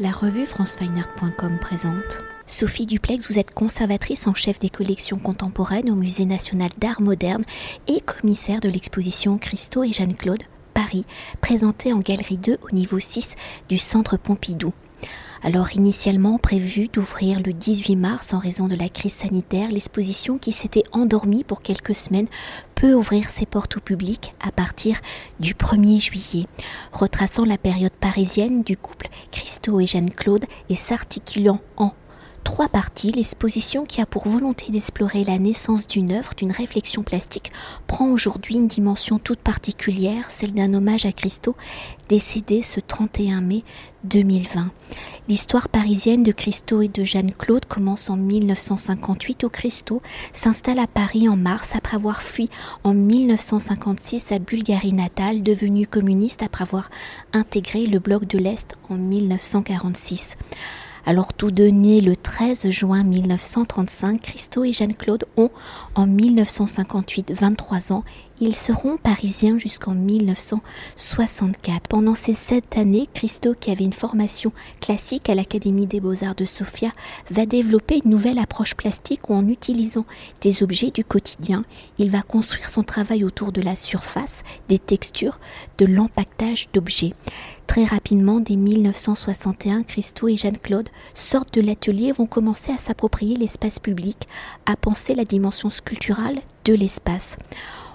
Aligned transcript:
La 0.00 0.12
revue 0.12 0.46
francefineart.com 0.46 1.58
présente. 1.60 2.20
Sophie 2.46 2.86
Duplex, 2.86 3.28
vous 3.28 3.40
êtes 3.40 3.52
conservatrice 3.52 4.28
en 4.28 4.34
chef 4.34 4.60
des 4.60 4.70
collections 4.70 5.18
contemporaines 5.18 5.90
au 5.90 5.96
Musée 5.96 6.24
national 6.24 6.70
d'art 6.78 7.00
moderne 7.00 7.42
et 7.88 8.00
commissaire 8.02 8.60
de 8.60 8.68
l'exposition 8.68 9.38
Christo 9.38 9.82
et 9.82 9.90
Jeanne-Claude, 9.90 10.44
Paris, 10.72 11.04
présentée 11.40 11.92
en 11.92 11.98
galerie 11.98 12.36
2 12.36 12.58
au 12.62 12.70
niveau 12.70 13.00
6 13.00 13.34
du 13.68 13.76
Centre 13.76 14.16
Pompidou. 14.16 14.72
Alors 15.42 15.76
initialement 15.76 16.36
prévu 16.38 16.88
d'ouvrir 16.88 17.40
le 17.40 17.52
18 17.52 17.94
mars 17.94 18.34
en 18.34 18.38
raison 18.38 18.66
de 18.66 18.74
la 18.74 18.88
crise 18.88 19.12
sanitaire, 19.12 19.70
l'exposition 19.70 20.36
qui 20.36 20.50
s'était 20.50 20.82
endormie 20.92 21.44
pour 21.44 21.62
quelques 21.62 21.94
semaines 21.94 22.26
peut 22.74 22.94
ouvrir 22.94 23.30
ses 23.30 23.46
portes 23.46 23.76
au 23.76 23.80
public 23.80 24.32
à 24.40 24.50
partir 24.50 24.98
du 25.38 25.54
1er 25.54 26.00
juillet, 26.00 26.46
retraçant 26.92 27.44
la 27.44 27.56
période 27.56 27.92
parisienne 27.92 28.62
du 28.62 28.76
couple 28.76 29.08
Christo 29.30 29.78
et 29.78 29.86
Jeanne-Claude 29.86 30.44
et 30.68 30.74
s'articulant 30.74 31.60
en 31.76 31.92
trois 32.44 32.68
parties, 32.68 33.12
l'exposition 33.12 33.84
qui 33.84 34.00
a 34.00 34.06
pour 34.06 34.26
volonté 34.26 34.70
d'explorer 34.70 35.24
la 35.24 35.38
naissance 35.38 35.86
d'une 35.86 36.12
œuvre, 36.12 36.34
d'une 36.36 36.52
réflexion 36.52 37.02
plastique, 37.02 37.52
prend 37.86 38.08
aujourd'hui 38.08 38.56
une 38.56 38.68
dimension 38.68 39.18
toute 39.18 39.38
particulière, 39.38 40.30
celle 40.30 40.52
d'un 40.52 40.74
hommage 40.74 41.06
à 41.06 41.12
Christo, 41.12 41.54
décédé 42.08 42.62
ce 42.62 42.80
31 42.80 43.40
mai 43.40 43.64
2020. 44.04 44.70
L'histoire 45.28 45.68
parisienne 45.68 46.22
de 46.22 46.32
Christo 46.32 46.80
et 46.82 46.88
de 46.88 47.04
Jeanne-Claude 47.04 47.66
commence 47.66 48.10
en 48.10 48.16
1958 48.16 49.44
où 49.44 49.48
Christo 49.48 50.00
s'installe 50.32 50.78
à 50.78 50.86
Paris 50.86 51.28
en 51.28 51.36
mars 51.36 51.74
après 51.76 51.96
avoir 51.96 52.22
fui 52.22 52.48
en 52.84 52.94
1956 52.94 54.20
sa 54.20 54.38
Bulgarie 54.38 54.92
natale, 54.92 55.42
devenue 55.42 55.86
communiste 55.86 56.42
après 56.42 56.62
avoir 56.62 56.90
intégré 57.32 57.86
le 57.86 57.98
bloc 57.98 58.26
de 58.26 58.38
l'Est 58.38 58.76
en 58.88 58.94
1946. 58.94 60.36
Alors 61.08 61.32
tous 61.32 61.50
deux 61.50 61.68
nés 61.68 62.02
le 62.02 62.16
13 62.16 62.68
juin 62.68 63.02
1935, 63.02 64.20
Christo 64.20 64.62
et 64.62 64.74
Jeanne-Claude 64.74 65.24
ont 65.38 65.48
en 65.94 66.06
1958 66.06 67.32
23 67.32 67.94
ans. 67.94 68.04
Ils 68.42 68.54
seront 68.54 68.98
parisiens 68.98 69.58
jusqu'en 69.58 69.94
1964. 69.94 71.88
Pendant 71.88 72.12
ces 72.12 72.34
sept 72.34 72.76
années, 72.76 73.08
Christo, 73.14 73.54
qui 73.58 73.70
avait 73.70 73.84
une 73.84 73.94
formation 73.94 74.52
classique 74.80 75.30
à 75.30 75.34
l'Académie 75.34 75.86
des 75.86 76.00
beaux-arts 76.00 76.34
de 76.34 76.44
Sofia, 76.44 76.90
va 77.30 77.46
développer 77.46 78.02
une 78.04 78.10
nouvelle 78.10 78.38
approche 78.38 78.74
plastique 78.74 79.30
où 79.30 79.32
en 79.32 79.48
utilisant 79.48 80.04
des 80.42 80.62
objets 80.62 80.90
du 80.90 81.04
quotidien, 81.04 81.64
il 81.96 82.10
va 82.10 82.20
construire 82.20 82.68
son 82.68 82.84
travail 82.84 83.24
autour 83.24 83.50
de 83.50 83.62
la 83.62 83.76
surface, 83.76 84.42
des 84.68 84.78
textures, 84.78 85.40
de 85.78 85.86
l'empaquetage 85.86 86.68
d'objets. 86.74 87.14
Très 87.68 87.84
rapidement, 87.84 88.40
dès 88.40 88.56
1961, 88.56 89.82
Christo 89.82 90.26
et 90.26 90.36
Jeanne-Claude 90.36 90.88
sortent 91.12 91.52
de 91.52 91.60
l'atelier 91.60 92.06
et 92.06 92.12
vont 92.12 92.26
commencer 92.26 92.72
à 92.72 92.78
s'approprier 92.78 93.36
l'espace 93.36 93.78
public, 93.78 94.26
à 94.64 94.74
penser 94.74 95.14
la 95.14 95.26
dimension 95.26 95.68
sculpturale 95.68 96.40
de 96.64 96.72
l'espace. 96.72 97.36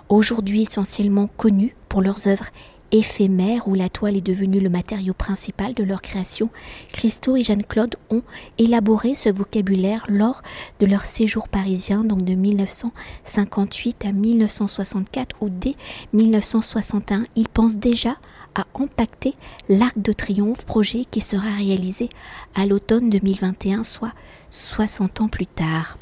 Aujourd'hui 0.10 0.62
essentiellement 0.62 1.28
connus 1.38 1.72
pour 1.90 2.04
leurs 2.04 2.28
œuvres 2.28 2.50
éphémère 2.94 3.68
où 3.68 3.74
la 3.74 3.90
toile 3.90 4.16
est 4.16 4.26
devenue 4.26 4.60
le 4.60 4.70
matériau 4.70 5.16
principal 5.16 5.74
de 5.74 5.84
leur 5.84 6.04
création, 6.04 6.50
Christo 6.90 7.36
et 7.36 7.44
Jeanne-Claude 7.44 7.96
ont 8.12 8.22
élaboré 8.60 9.16
ce 9.16 9.30
vocabulaire 9.30 10.06
lors 10.08 10.44
de 10.80 10.86
leur 10.86 11.04
séjour 11.04 11.50
parisien, 11.50 12.04
donc 12.04 12.24
de 12.24 12.36
1958 12.36 14.06
à 14.06 14.12
1964, 14.12 15.38
ou 15.42 15.50
dès 15.50 15.74
1961, 16.14 17.26
ils 17.36 17.50
pensent 17.50 17.78
déjà 17.78 18.18
à 18.56 18.66
impacter 18.76 19.34
l'Arc 19.70 19.98
de 19.98 20.14
Triomphe, 20.14 20.66
projet 20.66 21.06
qui 21.10 21.22
sera 21.22 21.50
réalisé 21.58 22.10
à 22.56 22.66
l'automne 22.66 23.10
2021, 23.10 23.84
soit 23.84 24.14
60 24.50 25.22
ans 25.22 25.28
plus 25.28 25.48
tard. 25.48 25.98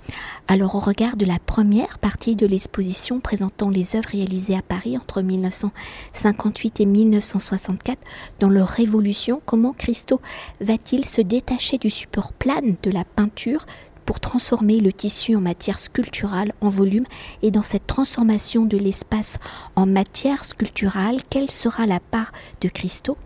Alors 0.48 0.76
au 0.76 0.80
regard 0.80 1.16
de 1.16 1.26
la 1.26 1.40
première 1.40 2.00
partie 2.00 2.36
de 2.36 2.46
l'exposition 2.46 3.22
présentant 3.22 3.70
les 3.70 3.96
œuvres 3.96 4.10
réalisées 4.10 4.58
à 4.58 4.62
Paris 4.62 4.98
entre 4.98 5.22
1958 5.22 6.82
et 6.82 6.86
1964 6.86 7.98
dans 8.40 8.50
leur 8.50 8.68
révolution, 8.68 9.42
comment 9.46 9.74
Christo 9.74 10.20
va-t-il 10.60 11.06
se 11.06 11.22
détacher 11.22 11.78
du 11.78 11.90
support 11.90 12.34
plane 12.34 12.76
de 12.84 12.92
la 12.92 13.06
peinture 13.06 13.66
pour 14.06 14.20
transformer 14.20 14.80
le 14.80 14.92
tissu 14.92 15.36
en 15.36 15.42
matière 15.42 15.80
sculpturale, 15.80 16.54
en 16.62 16.70
volume, 16.70 17.04
et 17.42 17.52
dans 17.52 17.64
cette 17.64 17.88
transformation 17.88 18.66
de 18.66 18.78
l'espace 18.78 19.38
en 19.76 19.86
matière 19.86 20.44
sculpturale, 20.44 21.20
quelle 21.30 21.52
sera 21.52 21.86
la 21.86 22.00
part 22.00 22.32
de 22.62 22.70
Christo? 22.70 23.18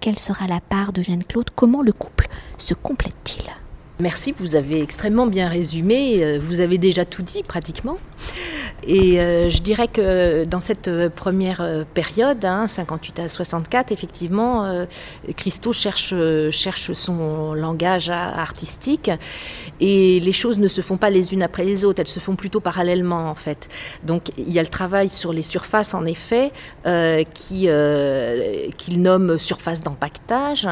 Quelle 0.00 0.18
sera 0.18 0.48
la 0.48 0.60
part 0.60 0.92
de 0.92 1.02
Jeanne-Claude? 1.02 1.50
Comment 1.54 1.82
le 1.82 1.92
couple 1.92 2.28
se 2.58 2.74
complète-t-il? 2.74 3.44
Merci, 4.00 4.34
vous 4.38 4.56
avez 4.56 4.82
extrêmement 4.82 5.26
bien 5.26 5.48
résumé, 5.48 6.24
euh, 6.24 6.38
vous 6.40 6.60
avez 6.60 6.78
déjà 6.78 7.04
tout 7.04 7.22
dit 7.22 7.42
pratiquement. 7.42 7.98
Et 8.84 9.20
euh, 9.20 9.48
je 9.48 9.62
dirais 9.62 9.86
que 9.86 10.44
dans 10.44 10.60
cette 10.60 10.88
euh, 10.88 11.08
première 11.08 11.60
euh, 11.60 11.84
période, 11.94 12.44
hein, 12.44 12.66
58 12.66 13.20
à 13.20 13.28
64, 13.28 13.92
effectivement, 13.92 14.64
euh, 14.64 14.86
Christo 15.36 15.72
cherche, 15.72 16.14
cherche 16.50 16.92
son 16.92 17.54
langage 17.54 18.10
artistique 18.10 19.10
et 19.80 20.18
les 20.18 20.32
choses 20.32 20.58
ne 20.58 20.68
se 20.68 20.80
font 20.80 20.96
pas 20.96 21.10
les 21.10 21.32
unes 21.32 21.42
après 21.42 21.64
les 21.64 21.84
autres, 21.84 22.00
elles 22.00 22.08
se 22.08 22.18
font 22.18 22.34
plutôt 22.34 22.60
parallèlement 22.60 23.30
en 23.30 23.34
fait. 23.34 23.68
Donc 24.02 24.32
il 24.36 24.50
y 24.52 24.58
a 24.58 24.62
le 24.62 24.68
travail 24.68 25.08
sur 25.08 25.32
les 25.32 25.42
surfaces 25.42 25.94
en 25.94 26.04
effet, 26.04 26.50
euh, 26.86 27.22
qui 27.34 27.68
qu'il 28.78 29.02
nomme 29.02 29.38
surface 29.38 29.82
d'empaquetage, 29.82 30.68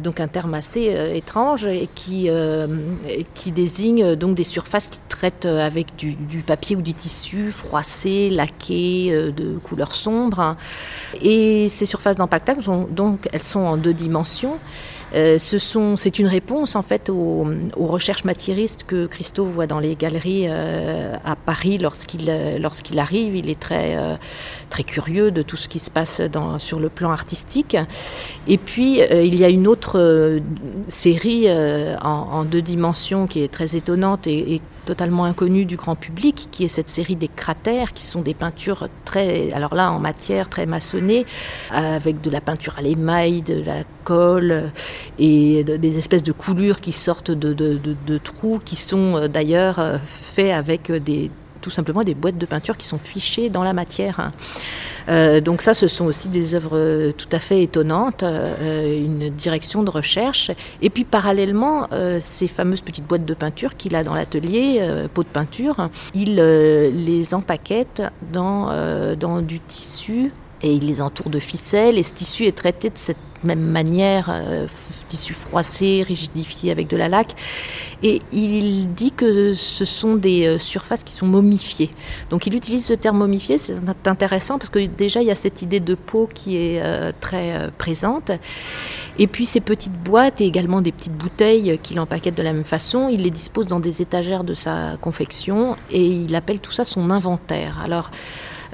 donc 0.00 0.20
un 0.20 0.28
terme 0.28 0.54
assez 0.54 0.94
étrange 1.14 1.66
et 1.66 1.88
qui, 1.94 2.30
qui 3.34 3.52
désigne 3.52 4.16
donc 4.16 4.34
des 4.36 4.44
surfaces 4.44 4.88
qui 4.88 5.00
traitent 5.08 5.46
avec 5.46 5.96
du, 5.96 6.14
papier 6.46 6.76
ou 6.76 6.82
du 6.82 6.94
tissu 6.94 7.50
froissées, 7.50 8.30
laquées, 8.30 9.08
euh, 9.12 9.32
de 9.32 9.58
couleur 9.58 9.94
sombre. 9.94 10.56
Et 11.22 11.68
ces 11.68 11.86
surfaces 11.86 12.16
d'empaquetage, 12.16 12.66
donc, 12.90 13.28
elles 13.32 13.42
sont 13.42 13.60
en 13.60 13.76
deux 13.76 13.94
dimensions. 13.94 14.58
Euh, 15.14 15.38
c'est 15.38 16.18
une 16.18 16.26
réponse 16.26 16.76
en 16.76 16.82
fait 16.82 17.08
aux, 17.08 17.46
recherches 17.76 18.24
matiéristes 18.24 18.84
que 18.84 19.06
Christo 19.06 19.44
voit 19.44 19.66
dans 19.66 19.78
les 19.78 19.94
galeries 19.94 20.46
euh, 20.48 21.14
à 21.24 21.36
Paris 21.36 21.78
lorsqu'il 21.78 22.30
lorsqu'il 22.60 22.98
arrive. 22.98 23.36
Il 23.36 23.48
est 23.48 23.60
très 23.60 23.96
très 24.70 24.84
curieux 24.84 25.30
de 25.30 25.42
tout 25.42 25.56
ce 25.56 25.68
qui 25.68 25.78
se 25.78 25.90
passe 25.90 26.20
sur 26.58 26.80
le 26.80 26.88
plan 26.88 27.10
artistique. 27.10 27.76
Et 28.48 28.58
puis 28.58 29.00
il 29.00 29.38
y 29.38 29.44
a 29.44 29.48
une 29.48 29.66
autre 29.66 30.40
série 30.88 31.50
en, 31.50 31.94
en, 32.02 32.44
deux 32.44 32.62
dimensions 32.62 33.26
qui 33.26 33.42
est 33.42 33.52
très 33.52 33.76
étonnante 33.76 34.26
et, 34.26 34.54
et 34.54 34.60
totalement 34.84 35.24
inconnue 35.24 35.64
du 35.64 35.76
grand 35.76 35.96
public, 35.96 36.48
qui 36.50 36.64
est 36.64 36.68
cette 36.68 36.88
série 36.88 37.16
des 37.16 37.28
cratères, 37.28 37.92
qui 37.92 38.04
sont 38.04 38.20
des 38.20 38.34
peintures 38.34 38.88
très, 39.04 39.52
alors 39.52 39.74
là 39.74 39.90
en 39.92 39.98
matière 39.98 40.48
très 40.48 40.66
maçonnée, 40.66 41.26
avec 41.70 42.20
de 42.20 42.30
la 42.30 42.40
peinture 42.40 42.74
à 42.78 42.82
l'émail, 42.82 43.42
de 43.42 43.62
la 43.62 43.84
colle 44.04 44.70
et 45.18 45.64
des 45.64 45.98
espèces 45.98 46.22
de 46.22 46.32
coulures 46.32 46.80
qui 46.80 46.92
sortent 46.92 47.30
de, 47.30 47.52
de, 47.52 47.78
de, 47.78 48.18
trous, 48.18 48.60
qui 48.64 48.76
sont 48.76 49.16
euh, 49.16 49.28
d'ailleurs 49.28 49.78
euh, 49.78 49.98
faits 50.06 50.52
avec 50.52 50.92
des 50.92 51.30
tout 51.64 51.70
simplement 51.70 52.04
des 52.04 52.14
boîtes 52.14 52.36
de 52.36 52.44
peinture 52.44 52.76
qui 52.76 52.86
sont 52.86 52.98
fichées 52.98 53.48
dans 53.48 53.64
la 53.64 53.72
matière. 53.72 54.32
Euh, 55.08 55.40
donc 55.40 55.62
ça, 55.62 55.72
ce 55.72 55.88
sont 55.88 56.04
aussi 56.04 56.28
des 56.28 56.54
œuvres 56.54 57.10
tout 57.12 57.28
à 57.32 57.38
fait 57.38 57.62
étonnantes, 57.62 58.22
euh, 58.22 59.02
une 59.02 59.30
direction 59.30 59.82
de 59.82 59.88
recherche. 59.90 60.50
Et 60.82 60.90
puis 60.90 61.04
parallèlement, 61.04 61.88
euh, 61.92 62.18
ces 62.20 62.48
fameuses 62.48 62.82
petites 62.82 63.06
boîtes 63.06 63.24
de 63.24 63.32
peinture 63.32 63.76
qu'il 63.78 63.96
a 63.96 64.04
dans 64.04 64.14
l'atelier, 64.14 64.78
euh, 64.80 65.08
pots 65.12 65.22
de 65.22 65.28
peinture, 65.28 65.88
il 66.14 66.36
euh, 66.38 66.90
les 66.90 67.32
empaquette 67.32 68.02
dans, 68.30 68.68
euh, 68.70 69.16
dans 69.16 69.40
du 69.40 69.58
tissu 69.58 70.32
et 70.62 70.70
il 70.70 70.86
les 70.86 71.00
entoure 71.00 71.30
de 71.30 71.38
ficelles. 71.38 71.96
Et 71.96 72.02
ce 72.02 72.12
tissu 72.12 72.44
est 72.44 72.56
traité 72.56 72.90
de 72.90 72.98
cette 72.98 73.16
même 73.44 73.60
manière, 73.60 74.28
euh, 74.30 74.66
tissu 75.08 75.34
froissé, 75.34 76.04
rigidifié 76.06 76.70
avec 76.70 76.88
de 76.88 76.96
la 76.96 77.08
laque. 77.08 77.34
Et 78.02 78.20
il 78.32 78.92
dit 78.94 79.12
que 79.12 79.54
ce 79.54 79.84
sont 79.84 80.16
des 80.16 80.46
euh, 80.46 80.58
surfaces 80.58 81.04
qui 81.04 81.12
sont 81.12 81.26
momifiées. 81.26 81.90
Donc 82.30 82.46
il 82.46 82.54
utilise 82.54 82.84
ce 82.84 82.94
terme 82.94 83.18
momifié, 83.18 83.58
c'est 83.58 83.76
intéressant 84.06 84.58
parce 84.58 84.70
que 84.70 84.86
déjà 84.86 85.20
il 85.20 85.26
y 85.26 85.30
a 85.30 85.34
cette 85.34 85.62
idée 85.62 85.80
de 85.80 85.94
peau 85.94 86.28
qui 86.32 86.56
est 86.56 86.82
euh, 86.82 87.12
très 87.20 87.70
présente. 87.78 88.30
Et 89.18 89.26
puis 89.26 89.46
ces 89.46 89.60
petites 89.60 89.92
boîtes 89.92 90.40
et 90.40 90.46
également 90.46 90.80
des 90.80 90.92
petites 90.92 91.16
bouteilles 91.16 91.78
qu'il 91.82 92.00
empaquette 92.00 92.36
de 92.36 92.42
la 92.42 92.52
même 92.52 92.64
façon, 92.64 93.08
il 93.08 93.22
les 93.22 93.30
dispose 93.30 93.66
dans 93.66 93.80
des 93.80 94.02
étagères 94.02 94.44
de 94.44 94.54
sa 94.54 94.96
confection 95.00 95.76
et 95.90 96.04
il 96.04 96.34
appelle 96.34 96.60
tout 96.60 96.72
ça 96.72 96.84
son 96.84 97.10
inventaire. 97.10 97.80
Alors 97.84 98.10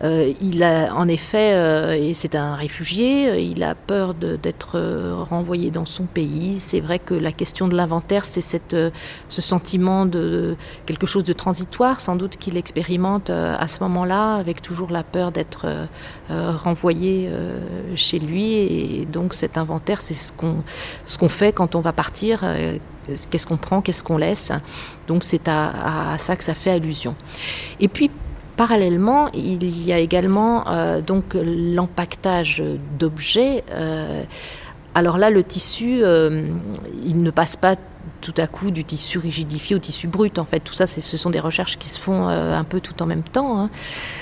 il 0.03 0.63
a 0.63 0.95
en 0.95 1.09
effet, 1.09 2.01
et 2.01 2.15
c'est 2.15 2.35
un 2.35 2.55
réfugié, 2.55 3.43
il 3.43 3.63
a 3.63 3.75
peur 3.75 4.15
d'être 4.15 4.81
renvoyé 5.29 5.71
dans 5.71 5.85
son 5.85 6.05
pays. 6.05 6.59
C'est 6.59 6.81
vrai 6.81 6.99
que 6.99 7.15
la 7.15 7.33
question 7.33 7.69
de 7.69 7.77
l'inventaire, 7.77 8.25
c'est 8.25 8.41
ce 8.41 9.43
sentiment 9.43 10.07
de 10.07 10.57
quelque 10.87 11.07
chose 11.07 11.25
de 11.25 11.33
transitoire, 11.33 12.01
sans 12.01 12.17
doute 12.17 12.37
qu'il 12.39 12.57
expérimente 12.57 13.29
à 13.31 13.69
ce 13.69 13.81
moment-là, 13.81 14.37
avec 14.37 14.63
toujours 14.63 14.91
la 14.91 15.03
peur 15.03 15.33
d'être 15.33 15.67
renvoyé 16.31 17.31
chez 17.95 18.19
lui. 18.19 18.55
Et 18.55 19.07
donc 19.11 19.35
cet 19.35 19.59
inventaire, 19.59 20.01
c'est 20.01 20.15
ce 20.15 20.33
qu'on 20.33 21.29
fait 21.29 21.53
quand 21.53 21.75
on 21.75 21.81
va 21.81 21.93
partir 21.93 22.43
qu'est-ce 23.31 23.47
qu'on 23.47 23.57
prend, 23.57 23.81
qu'est-ce 23.81 24.03
qu'on 24.03 24.19
laisse. 24.19 24.53
Donc 25.09 25.25
c'est 25.25 25.49
à, 25.49 26.17
ça 26.19 26.37
que 26.37 26.45
ça 26.45 26.55
fait 26.55 26.71
allusion. 26.71 27.15
Et 27.81 27.89
puis 27.89 28.11
parallèlement, 28.61 29.31
il 29.33 29.87
y 29.87 29.91
a 29.91 29.99
également 29.99 30.69
euh, 30.69 31.01
donc 31.01 31.35
l'empaquetage 31.35 32.63
d'objets. 32.99 33.65
Euh, 33.71 34.23
alors 34.95 35.17
là, 35.17 35.31
le 35.31 35.43
tissu, 35.43 36.01
euh, 36.03 36.45
il 37.07 37.23
ne 37.23 37.31
passe 37.31 37.57
pas 37.57 37.77
tout 38.21 38.35
à 38.37 38.47
coup 38.47 38.71
du 38.71 38.85
tissu 38.85 39.19
rigidifié 39.19 39.77
au 39.77 39.79
tissu 39.79 40.09
brut. 40.09 40.39
En 40.39 40.45
fait, 40.45 40.61
tout 40.61 40.75
ça, 40.75 40.87
ce 40.87 41.17
sont 41.17 41.31
des 41.31 41.41
recherches 41.41 41.79
qui 41.79 41.89
se 41.89 41.99
font 41.99 42.29
euh, 42.29 42.55
un 42.55 42.65
peu 42.65 42.81
tout 42.81 43.03
en 43.03 43.07
même 43.07 43.23
temps. 43.23 43.59
Hein. 43.59 43.71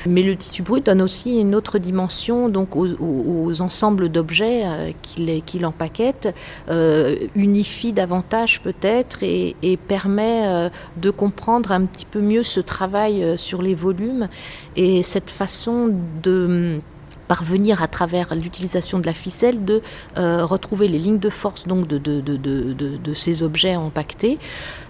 Mais 0.06 0.22
le 0.22 0.36
tissu 0.36 0.62
brut 0.62 0.86
donne 0.86 1.02
aussi 1.02 1.38
une 1.38 1.54
autre 1.54 1.78
dimension 1.78 2.48
donc 2.48 2.76
aux, 2.76 3.60
ensembles 3.60 4.08
d'objets 4.08 4.62
euh, 4.64 4.92
qu'il 5.02 5.66
empaquette, 5.66 6.34
euh, 6.68 7.16
unifie 7.34 7.92
davantage 7.92 8.60
peut-être 8.60 9.22
et, 9.22 9.56
et, 9.62 9.76
permet 9.76 10.70
de 10.96 11.10
comprendre 11.10 11.72
un 11.72 11.86
petit 11.86 12.04
peu 12.04 12.20
mieux 12.20 12.42
ce 12.42 12.60
travail 12.60 13.38
sur 13.38 13.62
les 13.62 13.74
volumes 13.74 14.28
et 14.76 15.02
cette 15.02 15.30
façon 15.30 15.90
de 16.22 16.80
parvenir 17.28 17.82
à 17.82 17.88
travers 17.88 18.34
l'utilisation 18.34 18.98
de 18.98 19.06
la 19.06 19.14
ficelle 19.14 19.64
de 19.64 19.82
euh, 20.16 20.44
retrouver 20.44 20.88
les 20.88 20.98
lignes 20.98 21.18
de 21.18 21.30
force 21.30 21.66
donc 21.66 21.86
de, 21.86 21.98
de, 21.98 22.20
de, 22.20 22.36
de 22.72 23.14
ces 23.14 23.42
objets 23.42 23.76
empaquetés, 23.76 24.38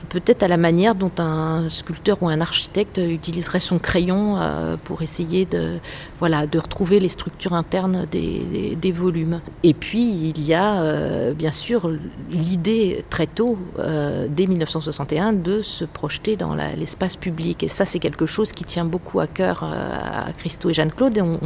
peut-être 0.09 0.43
à 0.43 0.49
la 0.49 0.56
manière 0.56 0.95
dont 0.95 1.11
un 1.19 1.69
sculpteur 1.69 2.23
ou 2.23 2.29
un 2.29 2.41
architecte 2.41 2.99
utiliserait 2.99 3.61
son 3.61 3.79
crayon 3.79 4.37
euh, 4.39 4.77
pour 4.83 5.03
essayer 5.03 5.45
de, 5.45 5.79
voilà, 6.19 6.47
de 6.47 6.59
retrouver 6.59 7.00
les 7.00 7.09
structures 7.09 7.53
internes 7.53 8.06
des, 8.11 8.93
volumes. 8.93 9.43
Et 9.65 9.75
puis 9.75 10.03
il 10.11 10.43
y 10.43 10.55
a 10.55 10.81
euh, 10.81 11.35
bien 11.35 11.53
sûr 11.53 11.91
l'idée 12.31 13.05
très 13.11 13.27
tôt, 13.27 13.59
dès 13.77 14.47
1961, 14.47 15.35
de 15.35 15.61
se 15.61 15.85
projeter 15.85 16.37
dans 16.37 16.55
l'espace 16.55 17.17
public. 17.17 17.62
Et 17.62 17.69
ça 17.69 17.85
c'est 17.85 17.99
quelque 17.99 18.27
chose 18.27 18.53
qui 18.53 18.65
tient 18.65 18.87
beaucoup 18.87 19.21
à 19.21 19.27
cœur 19.27 19.62
à 19.62 20.33
Christo 20.33 20.71
et 20.71 20.75
Jeanne-Claude. 20.75 21.19
on, 21.19 21.39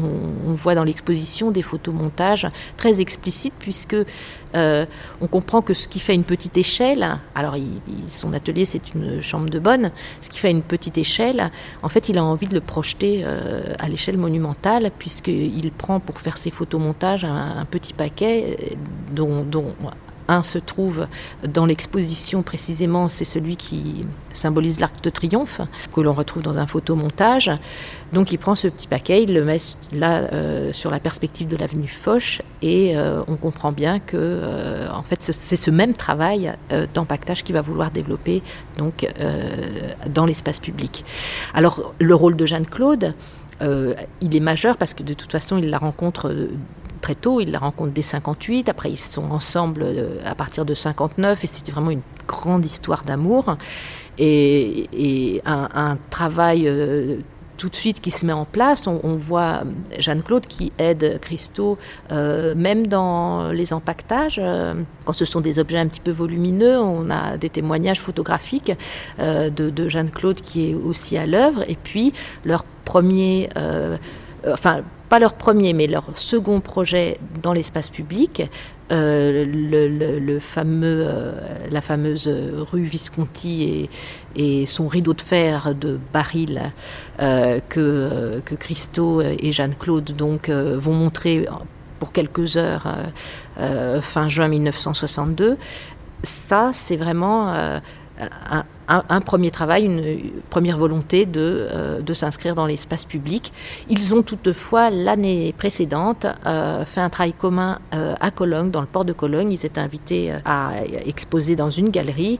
on 0.47 0.55
voit 0.55 0.75
dans 0.75 0.85
l'exposition 0.85 1.51
des 1.51 1.63
photomontages 1.63 2.47
très 2.77 3.01
explicites 3.01 3.55
puisque 3.59 3.97
euh, 4.55 4.87
on 5.21 5.27
comprend 5.27 5.63
que 5.63 5.75
ce 5.75 5.89
qui 5.89 6.01
fait 6.01 6.15
une 6.15 6.25
petite 6.25 6.57
échelle, 6.57 7.19
alors 7.35 7.57
son 8.09 8.33
atelier 8.33 8.65
c'est 8.65 8.95
une 8.95 9.23
chambre 9.23 9.49
de 9.49 9.59
bonne, 9.59 9.91
ce 10.21 10.31
qui 10.31 10.39
fait 10.39 10.51
une 10.51 10.63
petite 10.63 10.99
échelle, 10.99 11.51
en 11.83 11.89
fait 11.89 12.09
il 12.09 12.19
a 12.19 12.25
envie 12.25 12.47
de 12.47 12.55
le 12.55 12.61
projeter 12.61 13.23
euh, 13.25 13.63
à 13.79 13.89
l'échelle 13.89 14.19
monumentale 14.19 14.91
puisqu'il 14.99 15.71
prend 15.73 16.01
pour 16.01 16.19
faire 16.19 16.37
ses 16.37 16.51
photomontages 16.51 17.25
un, 17.25 17.65
petit 17.71 17.93
paquet 17.93 18.57
euh, 18.61 18.75
dont, 19.13 19.43
dont 19.43 19.75
un 20.29 20.43
se 20.43 20.59
trouve 20.59 21.07
dans 21.47 21.67
l'exposition 21.67 22.43
précisément, 22.43 23.09
c'est 23.09 23.25
celui 23.25 23.57
qui 23.57 24.07
symbolise 24.33 24.81
l'arc 24.81 25.03
de 25.03 25.11
triomphe, 25.11 25.61
que 25.93 26.01
l'on 26.01 26.13
retrouve 26.13 26.43
dans 26.43 26.59
un 26.59 26.67
photomontage. 26.67 27.51
Donc 28.13 28.33
il 28.33 28.39
prend 28.39 28.55
ce 28.55 28.69
petit 28.69 28.87
paquet, 28.87 29.23
il 29.23 29.33
le 29.33 29.45
met 29.45 29.59
là 29.93 30.29
euh, 30.33 30.73
sur 30.73 30.91
la 30.91 31.01
perspective 31.01 31.49
de 31.49 31.57
l'avenue 31.57 31.89
Foch 31.89 32.43
et 32.61 32.97
euh, 32.97 33.23
on 33.27 33.37
comprend 33.37 33.73
bien 33.73 34.01
que 34.01 34.17
euh, 34.17 34.89
en 34.91 35.03
fait 35.03 35.23
c'est 35.23 35.57
ce 35.57 35.71
même 35.71 35.95
travail 35.95 36.53
d'empaquetage 36.95 37.43
qu'il 37.43 37.55
va 37.55 37.63
vouloir 37.63 37.91
développer 37.91 38.43
donc 38.79 39.07
dans 40.09 40.27
l'espace 40.27 40.59
public. 40.59 41.05
Alors 41.55 41.95
le 41.99 42.15
rôle 42.15 42.37
de 42.37 42.47
Jeanne-Claude, 42.47 43.15
il 43.61 44.37
est 44.37 44.41
majeur 44.41 44.77
parce 44.77 44.95
que 44.95 45.03
de 45.03 45.15
toute 45.15 45.31
façon 45.31 45.59
il 45.59 45.71
la 45.71 45.79
rencontre 45.79 46.35
très 47.03 47.15
tôt, 47.15 47.41
il 47.41 47.51
la 47.51 47.59
rencontre 47.59 47.93
dès 47.93 48.01
58, 48.01 48.71
après 48.71 48.91
ils 48.91 48.97
sont 48.97 49.31
ensemble 49.31 49.83
euh, 49.83 50.19
à 50.25 50.35
partir 50.35 50.65
de 50.65 50.73
59 50.73 51.45
et 51.45 51.47
c'était 51.47 51.73
vraiment 51.73 51.91
une 51.91 52.01
grande 52.27 52.65
histoire 52.65 53.03
d'amour 53.05 53.59
et, 54.19 55.43
un, 55.45 55.99
travail 56.11 56.69
euh, 56.69 57.19
tout 57.57 57.69
de 57.69 57.75
suite 57.75 58.01
qui 58.01 58.11
se 58.11 58.25
met 58.25 58.33
en 58.33 58.45
place. 58.45 58.87
On, 58.87 59.17
voit 59.17 59.65
Jeanne-Claude 59.99 60.47
qui 60.47 60.73
aide 60.79 61.19
Christo, 61.21 61.79
euh, 62.11 62.55
même 62.55 62.87
dans 62.87 63.51
les 63.51 63.73
empaquetages. 63.73 64.41
quand 65.05 65.13
ce 65.13 65.25
sont 65.25 65.41
des 65.41 65.59
objets 65.59 65.79
un 65.79 65.87
petit 65.87 66.01
peu 66.01 66.11
volumineux, 66.13 66.79
on 66.79 67.11
a 67.11 67.37
des 67.37 67.51
témoignages 67.51 68.01
photographiques 68.01 68.73
de, 69.19 69.49
de 69.49 69.89
Jeanne-Claude 69.89 70.41
qui 70.41 70.71
est 70.71 70.75
aussi 70.75 71.17
à 71.19 71.27
l'œuvre. 71.27 71.65
Et 71.69 71.77
puis 71.77 72.13
leur 72.45 72.65
premier, 72.85 73.49
enfin 74.47 74.83
pas 75.13 75.19
leur 75.19 75.35
premier, 75.35 75.75
mais 75.75 75.89
leur 75.89 76.05
second 76.15 76.63
projet 76.63 77.19
dans 77.43 77.53
l'espace 77.53 77.91
public, 77.91 78.49
euh, 78.91 79.45
le, 79.47 80.39
fameux, 80.39 81.05
euh, 81.07 81.33
la 81.71 81.83
fameuse 81.83 82.27
rue 82.73 82.85
Visconti 82.85 83.91
et, 84.37 84.65
son 84.65 84.89
rideau 84.89 85.13
de 85.13 85.21
fer 85.21 85.75
de 85.75 86.01
baril 86.15 86.73
euh, 87.21 87.61
que, 87.69 88.41
Christo 88.59 89.21
et 89.21 89.53
Jeanne-Claude 89.53 90.17
donc 90.17 90.49
vont 90.49 90.95
montrer 90.95 91.47
pour 91.99 92.13
quelques 92.13 92.57
heures 92.57 92.97
fin 94.01 94.31
juin 94.31 94.49
1962. 94.49 95.59
Ça, 96.23 96.71
c'est 96.73 96.97
vraiment 96.97 97.53
un, 98.89 99.21
premier 99.21 99.51
travail, 99.51 99.85
une 99.85 100.43
première 100.51 100.77
volonté 100.77 101.25
de, 101.27 101.41
euh, 101.41 102.01
de 102.01 102.15
s'inscrire 102.15 102.55
dans 102.55 102.67
l'espace 102.67 103.05
public. 103.05 103.53
Ils 103.89 104.15
ont 104.15 104.23
toutefois, 104.23 104.91
l'année 104.91 105.55
précédente, 105.57 106.27
euh, 106.47 106.85
fait 106.85 107.01
un 107.01 107.09
travail 107.09 107.33
commun 107.33 107.79
euh, 107.95 108.15
à 108.21 108.31
Cologne, 108.31 108.71
dans 108.71 108.81
le 108.81 108.87
port 108.87 109.05
de 109.05 109.13
Cologne. 109.13 109.53
Ils 109.53 109.65
étaient 109.65 109.81
invités 109.81 110.33
à 110.45 110.73
exposer 111.07 111.57
dans 111.57 111.71
une 111.71 111.91
galerie. 111.91 112.39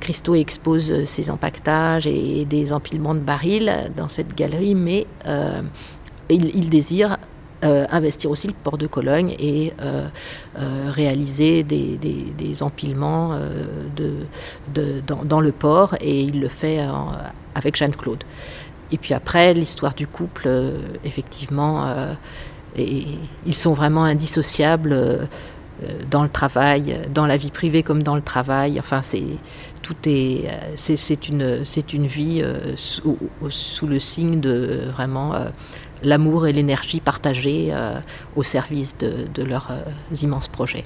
Christo 0.00 0.34
expose 0.34 1.04
ses 1.04 1.30
empaquetages 1.30 2.06
et 2.06 2.44
des 2.44 2.72
empilements 2.72 3.14
de 3.14 3.20
barils 3.20 3.90
dans 3.96 4.08
cette 4.08 4.34
galerie, 4.36 4.74
mais 4.74 5.06
il, 6.28 6.56
il 6.56 6.68
désire 6.68 7.18
euh, 7.66 7.84
investir 7.90 8.30
aussi 8.30 8.46
le 8.46 8.52
port 8.52 8.78
de 8.78 8.86
Cologne 8.86 9.34
et 9.40 9.72
euh, 9.80 10.06
euh, 10.58 10.90
réaliser 10.90 11.64
des, 11.64 12.62
empilements 12.62 13.38
de, 13.96 15.02
dans, 15.24 15.40
le 15.40 15.52
port 15.52 15.94
et 16.00 16.20
il 16.20 16.40
le 16.40 16.48
fait 16.48 16.80
avec 17.54 17.76
Jeanne-Claude. 17.76 18.24
Et 18.92 18.98
puis 18.98 19.14
après, 19.14 19.52
l'histoire 19.52 19.94
du 19.94 20.06
couple, 20.06 20.48
effectivement, 21.04 21.92
et, 22.76 23.04
ils 23.44 23.54
sont 23.54 23.74
vraiment 23.74 24.04
indissociables 24.04 25.28
dans 26.10 26.22
le 26.22 26.30
travail, 26.30 27.00
dans 27.12 27.26
la 27.26 27.36
vie 27.36 27.50
privée 27.50 27.82
comme 27.82 28.02
dans 28.02 28.16
le 28.16 28.22
travail. 28.22 28.78
Enfin, 28.78 29.02
c'est 29.02 29.24
tout 29.82 29.96
est, 30.06 30.48
c'est 30.76 31.28
une, 31.28 31.64
c'est 31.64 31.92
une 31.92 32.06
vie 32.06 32.42
sous, 32.76 33.18
sous, 33.50 33.86
le 33.86 33.98
signe 33.98 34.40
de 34.40 34.82
vraiment 34.92 35.34
l'amour 36.02 36.46
et 36.46 36.52
l'énergie 36.52 37.00
partagée 37.00 37.68
euh, 37.70 37.98
au 38.34 38.42
service 38.42 38.96
de, 38.98 39.42
leurs 39.42 39.70
euh, 39.70 40.16
immenses 40.22 40.48
projets. 40.48 40.84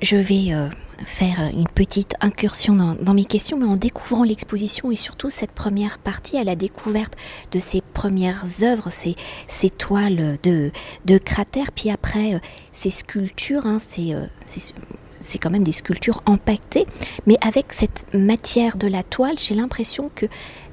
Je 0.00 0.16
vais 0.16 0.54
euh, 0.54 0.68
faire 1.04 1.40
une 1.52 1.66
petite 1.66 2.14
incursion 2.20 2.74
dans, 2.74 3.14
mes 3.14 3.24
questions, 3.24 3.58
mais 3.58 3.66
en 3.66 3.76
découvrant 3.76 4.22
l'exposition 4.22 4.92
et 4.92 4.96
surtout 4.96 5.30
cette 5.30 5.50
première 5.50 5.98
partie 5.98 6.38
à 6.38 6.44
la 6.44 6.54
découverte 6.54 7.14
de 7.50 7.58
ces 7.58 7.80
premières 7.80 8.44
œuvres, 8.62 8.90
ces, 8.90 9.70
toiles 9.70 10.36
de, 10.42 10.70
de, 11.04 11.18
cratères, 11.18 11.72
puis 11.72 11.90
après 11.90 12.40
ces 12.70 12.90
sculptures, 12.90 13.66
hein, 13.66 13.78
c'est 13.80 15.38
quand 15.38 15.50
même 15.50 15.64
des 15.64 15.72
sculptures 15.72 16.22
empaquetées, 16.26 16.86
mais 17.26 17.36
avec 17.40 17.72
cette 17.72 18.04
matière 18.14 18.76
de 18.76 18.86
la 18.86 19.02
toile, 19.02 19.36
j'ai 19.36 19.56
l'impression 19.56 20.12
que 20.14 20.26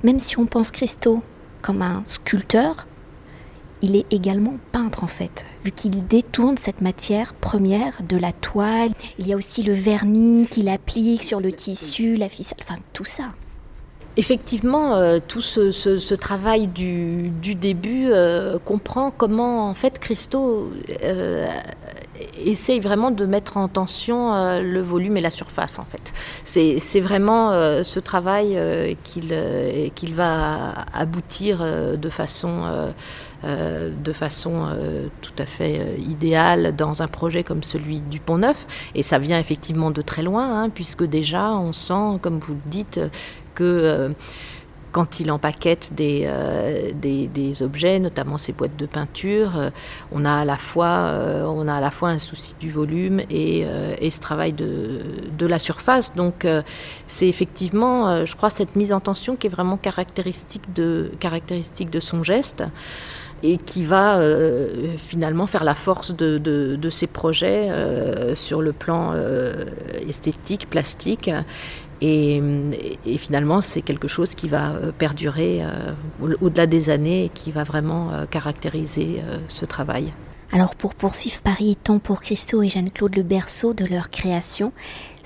même 0.04 0.20
si 0.20 0.38
on 0.38 0.46
pense 0.46 0.70
Christo 0.70 1.24
comme 1.64 1.82
un 1.82 2.04
sculpteur, 2.06 2.86
il 3.86 3.96
est 3.96 4.12
également 4.12 4.56
peintre 4.72 5.04
en 5.04 5.08
fait, 5.08 5.46
vu 5.64 5.72
qu'il 5.72 6.08
détourne 6.08 6.58
cette 6.58 6.82
matière 6.82 7.36
première 7.36 8.02
de 8.02 8.18
la 8.18 8.34
toile. 8.34 8.90
Il 9.20 9.28
y 9.28 9.34
a 9.34 9.38
aussi 9.38 9.62
le 9.62 9.74
vernis 9.74 10.48
qu'il 10.50 10.70
applique 10.70 11.24
sur 11.24 11.40
le 11.40 11.52
tissu, 11.52 12.16
la 12.16 12.28
ficelle, 12.28 12.58
enfin 12.62 12.80
tout 12.94 13.06
ça. 13.06 13.26
Effectivement, 14.18 14.96
euh, 14.96 15.20
tout 15.26 15.42
ce, 15.42 16.14
travail 16.16 16.68
du, 16.68 17.32
début 17.56 18.08
euh, 18.10 18.58
comprend 18.64 19.12
comment 19.12 19.70
en 19.70 19.74
fait 19.74 20.00
Christo 20.00 20.72
euh, 21.04 21.48
essaye 22.44 22.80
vraiment 22.80 23.12
de 23.12 23.26
mettre 23.26 23.58
en 23.58 23.68
tension 23.68 24.32
le 24.62 24.82
volume 24.82 25.18
et 25.18 25.22
la 25.22 25.32
surface 25.32 25.80
en 25.80 25.86
fait. 25.86 26.14
C'est 26.46 27.02
vraiment 27.02 27.52
ce 27.84 28.00
travail 28.00 28.58
qu'il 29.04 30.14
va 30.14 30.86
aboutir 30.94 31.66
de 31.98 32.10
façon 32.10 32.94
euh, 33.46 33.92
de 34.04 34.12
façon 34.12 34.66
euh, 34.66 35.08
tout 35.22 35.34
à 35.38 35.46
fait 35.46 35.80
euh, 35.80 35.98
idéale 36.00 36.76
dans 36.76 37.04
un 37.04 37.08
projet 37.08 37.44
comme 37.44 37.62
celui 37.62 38.00
du 38.00 38.20
Pont 38.20 38.40
Neuf. 38.40 38.66
Et 38.96 39.04
ça 39.04 39.20
vient 39.20 39.38
effectivement 39.40 39.92
de 39.92 40.02
très 40.02 40.24
loin, 40.24 40.64
hein, 40.64 40.70
puisque 40.70 41.04
déjà 41.04 41.52
on 41.52 41.72
sent, 41.72 42.18
comme 42.24 42.40
vous 42.40 42.54
le 42.54 42.62
dites, 42.66 43.00
que 43.54 44.12
quand 44.92 45.20
il 45.20 45.30
empaquette 45.32 45.94
des, 45.94 46.30
des, 46.94 47.64
objets, 47.64 48.00
notamment 48.00 48.38
ces 48.38 48.54
boîtes 48.54 48.78
de 48.78 48.86
peinture, 48.86 49.72
on, 50.12 50.24
a 50.26 50.32
à 50.32 50.46
la 50.46 50.58
fois, 50.58 52.10
un 52.10 52.18
souci 52.18 52.56
du 52.60 52.72
volume 52.72 53.22
et, 53.30 53.66
ce 54.10 54.20
travail 54.20 54.54
de, 54.54 55.46
la 55.46 55.60
surface. 55.60 56.16
Donc 56.16 56.48
c'est 57.08 57.28
effectivement, 57.28 58.26
je 58.26 58.36
crois, 58.36 58.50
cette 58.50 58.78
mise 58.78 58.94
en 58.94 59.02
tension 59.02 59.36
qui 59.36 59.48
est 59.48 59.50
vraiment 59.50 59.78
caractéristique 59.78 60.72
de 60.74 62.00
son 62.00 62.24
geste 62.24 62.64
et 63.44 63.58
qui 63.58 63.84
va 63.84 64.18
euh, 64.18 64.96
finalement 64.98 65.48
faire 65.48 65.64
la 65.64 65.76
force 65.76 66.16
de, 66.16 66.38
de, 66.38 66.90
ces 66.90 67.08
projets 67.08 67.70
euh, 67.70 68.36
sur 68.36 68.62
le 68.62 68.74
plan 68.74 69.12
euh, 69.14 69.66
esthétique, 70.08 70.70
plastique. 70.70 71.30
Et, 72.02 72.42
finalement, 73.18 73.62
c'est 73.62 73.82
quelque 73.82 74.08
chose 74.08 74.36
qui 74.36 74.48
va 74.48 74.74
perdurer 74.98 75.64
au-delà 76.22 76.68
des 76.68 76.90
années 76.90 77.26
et 77.26 77.30
qui 77.30 77.52
va 77.52 77.64
vraiment 77.64 78.12
caractériser 78.30 79.22
ce 79.48 79.66
travail. 79.66 80.14
Alors 80.52 80.76
pour 80.76 80.94
poursuivre 80.94 81.42
Paris 81.42 81.72
étant 81.72 82.00
pour 82.00 82.22
Christo 82.22 82.62
et 82.62 82.70
Jeanne-Claude 82.70 83.16
le 83.16 83.24
berceau 83.24 83.74
de 83.74 83.86
leur 83.86 84.10
création, 84.10 84.72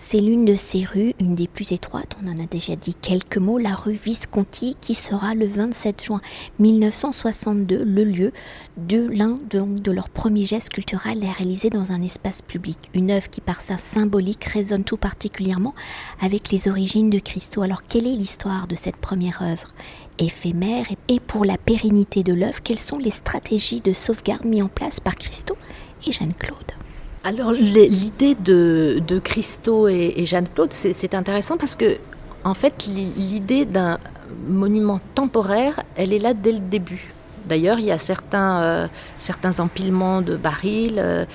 c'est 0.02 0.22
l'une 0.22 0.46
de 0.46 0.56
ces 0.56 0.86
rues, 0.86 1.14
une 1.20 1.36
des 1.36 1.48
plus 1.48 1.74
étroites, 1.74 2.18
on 2.24 2.28
en 2.28 2.42
a 2.42 2.48
déjà 2.48 2.76
dit 2.76 2.96
quelques 2.96 3.38
mots, 3.38 3.58
la 3.58 3.76
rue 3.76 3.94
Visconti, 3.94 4.76
qui 4.80 4.96
sera 4.96 5.36
le 5.36 5.46
27 5.46 6.04
juin 6.04 6.22
1962 6.58 7.84
le 7.84 8.04
lieu 8.06 8.32
de 8.78 9.08
l'un 9.12 9.38
de, 9.50 9.92
leurs 9.92 10.10
premiers 10.10 10.46
gestes 10.46 10.70
culturels 10.70 11.20
réalisés 11.20 11.70
dans 11.70 11.92
un 11.92 12.02
espace 12.02 12.42
public. 12.42 12.90
Une 12.94 13.12
œuvre 13.12 13.30
qui, 13.30 13.42
par 13.42 13.62
sa 13.62 13.78
symbolique, 13.78 14.46
résonne 14.46 14.86
tout 14.86 14.98
particulièrement 14.98 15.76
avec 16.22 16.50
les 16.50 16.70
origines 16.70 17.10
de 17.10 17.20
Christo. 17.20 17.62
Alors, 17.62 17.84
quelle 17.84 18.08
est 18.08 18.16
l'histoire 18.16 18.68
de 18.68 18.76
cette 18.76 18.98
première 18.98 19.42
œuvre 19.42 19.68
éphémère 20.18 20.86
et 21.10 21.20
pour 21.20 21.46
la 21.46 21.58
pérennité 21.58 22.24
de 22.24 22.34
l'œuvre, 22.34 22.62
quelles 22.64 22.80
sont 22.80 22.98
les 22.98 23.12
stratégies 23.12 23.82
de 23.82 23.94
sauvegarde 23.94 24.46
mises 24.46 24.64
en 24.64 24.70
place 24.70 25.00
par 25.02 25.16
Christo 25.16 25.56
et 26.08 26.14
Jeanne-Claude? 26.14 26.74
Alors 27.24 27.52
l'idée 27.52 28.36
de, 28.36 29.02
de 29.06 29.20
Christo 29.20 29.88
et, 29.88 30.26
Jeanne-Claude, 30.26 30.72
c'est 30.74 31.14
intéressant 31.14 31.58
parce 31.58 31.76
que 31.76 31.98
en 32.44 32.54
fait 32.54 32.86
l'idée 32.88 33.66
d'un 33.66 34.00
monument 34.48 35.00
temporaire, 35.16 35.84
elle 35.96 36.14
est 36.14 36.20
là 36.20 36.34
dès 36.34 36.54
le 36.54 36.60
début. 36.60 37.12
D'ailleurs, 37.48 37.80
il 37.80 37.86
y 37.86 37.92
a 37.92 37.98
certains, 37.98 38.62
euh, 38.62 38.88
certains 39.18 39.60
empilements 39.60 40.22
de 40.22 40.36
barils 40.36 41.00
euh, 41.00 41.26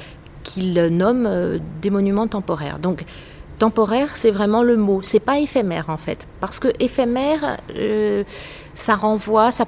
qu'ils 0.43 0.75
nomment 0.87 1.27
euh, 1.27 1.59
des 1.83 1.91
monuments 1.91 2.29
temporaires. 2.29 2.79
Donc 2.79 3.05
temporaire, 3.59 4.17
c'est 4.17 4.31
vraiment 4.31 4.63
le 4.63 4.77
mot. 4.77 5.01
C'est 5.03 5.21
pas 5.21 5.39
éphémère 5.39 5.87
en 5.89 5.97
fait, 5.97 6.27
parce 6.41 6.59
que 6.59 6.69
éphémère, 6.81 7.59
euh, 7.77 8.25
ça 8.75 8.97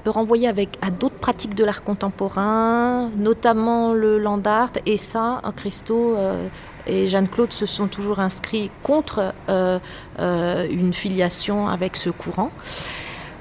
peut 0.02 0.10
renvoyer 0.10 0.48
avec 0.48 0.70
à 0.82 0.90
d'autres 0.90 1.16
pratiques 1.16 1.54
de 1.54 1.64
l'art 1.64 1.84
contemporain, 1.84 3.10
notamment 3.16 3.92
le 3.92 4.18
land 4.18 4.42
art. 4.44 4.72
Et 4.86 4.98
ça, 4.98 5.40
Christo 5.56 6.16
euh, 6.16 6.48
et 6.86 7.08
Jeanne-Claude 7.08 7.52
se 7.52 7.66
sont 7.66 7.86
toujours 7.86 8.20
inscrits 8.20 8.70
contre 8.82 9.32
euh, 9.48 9.78
une 10.18 10.92
filiation 10.92 11.68
avec 11.68 11.96
ce 11.96 12.10
courant. 12.10 12.50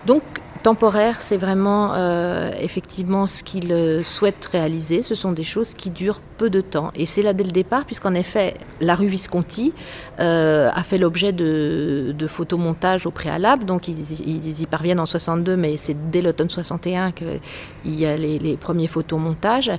Donc 0.05 0.23
temporaire, 0.65 1.21
c'est 1.21 1.37
vraiment 1.37 1.93
euh, 1.93 2.49
effectivement 2.59 3.27
ce 3.27 3.43
qu'il 3.43 3.71
euh, 3.71 4.03
souhaite 4.03 4.49
réaliser. 4.51 5.03
Ce 5.03 5.13
sont 5.13 5.31
des 5.31 5.43
choses 5.43 5.75
qui 5.75 5.91
durent 5.91 6.21
peu 6.39 6.49
de 6.49 6.59
temps. 6.59 6.89
Et 6.95 7.05
c'est 7.05 7.21
là 7.21 7.33
dès 7.33 7.43
le 7.43 7.51
départ, 7.51 7.85
puisqu'en 7.85 8.15
effet, 8.15 8.55
la 8.81 8.95
rue 8.95 9.05
Visconti 9.05 9.73
euh, 10.19 10.71
a 10.73 10.81
fait 10.81 10.97
l'objet 10.97 11.33
de, 11.33 12.15
photomontages 12.27 13.05
au 13.05 13.11
préalable. 13.11 13.65
Donc 13.65 13.87
ils, 13.87 14.61
y 14.61 14.65
parviennent 14.65 14.99
en 14.99 15.05
62, 15.05 15.55
mais 15.55 15.77
c'est 15.77 16.09
dès 16.09 16.23
l'automne 16.23 16.49
61 16.49 17.11
qu'il 17.11 17.39
y 17.85 18.07
a 18.07 18.17
les, 18.17 18.39
les 18.39 18.57
premiers 18.57 18.87
photomontages. 18.87 19.69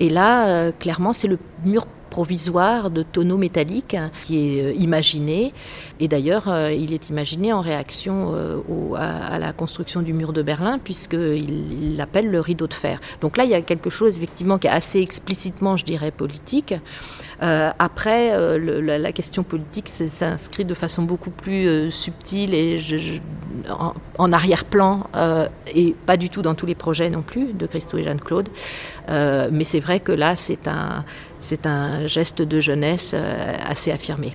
Et 0.00 0.10
là, 0.10 0.72
clairement, 0.72 1.12
c'est 1.12 1.28
le 1.28 1.38
mur 1.64 1.86
provisoire 2.12 2.90
de 2.90 3.02
tonneaux 3.02 3.38
métalliques 3.38 3.96
qui 4.24 4.58
est 4.58 4.64
euh, 4.64 4.72
imaginé. 4.74 5.54
Et 5.98 6.08
d'ailleurs, 6.08 6.46
euh, 6.48 6.70
il 6.70 6.92
est 6.92 7.08
imaginé 7.08 7.54
en 7.54 7.62
réaction 7.62 8.34
euh, 8.34 8.58
à, 8.98 9.38
la 9.38 9.54
construction 9.54 10.02
du 10.02 10.12
mur 10.12 10.34
de 10.34 10.42
Berlin, 10.42 10.78
puisqu'il 10.78 11.96
l'appelle 11.96 12.30
le 12.30 12.40
rideau 12.40 12.66
de 12.66 12.74
fer. 12.74 13.00
Donc 13.22 13.38
là, 13.38 13.44
il 13.44 13.50
y 13.50 13.54
a 13.54 13.62
quelque 13.62 13.88
chose 13.88 14.18
effectivement 14.18 14.58
qui 14.58 14.66
est 14.66 14.76
assez 14.82 15.00
explicitement, 15.00 15.78
je 15.78 15.86
dirais, 15.86 16.10
politique. 16.10 16.74
après, 17.40 18.22
la, 18.58 19.12
question 19.12 19.42
politique 19.42 19.88
s'inscrit 19.88 20.64
de 20.64 20.74
façon 20.74 21.02
beaucoup 21.02 21.30
plus 21.30 21.90
subtile 21.90 22.54
et 22.54 22.78
en, 24.18 24.32
arrière-plan, 24.32 25.06
et 25.74 25.94
pas 26.06 26.16
du 26.16 26.28
tout 26.28 26.42
dans 26.42 26.54
tous 26.54 26.66
les 26.66 26.76
projets 26.76 27.10
non 27.10 27.22
plus 27.22 27.52
de 27.52 27.66
Christo 27.66 27.98
et 27.98 28.04
Jeanne-Claude. 28.04 28.48
mais 29.08 29.64
c'est 29.64 29.80
vrai 29.80 29.98
que 29.98 30.12
là, 30.12 30.36
c'est 30.36 30.68
un, 30.68 31.04
c'est 31.42 31.66
un 31.66 32.06
geste 32.06 32.40
de 32.40 32.60
jeunesse 32.60 33.12
euh, 33.14 33.54
assez 33.66 33.90
affirmé. 33.90 34.34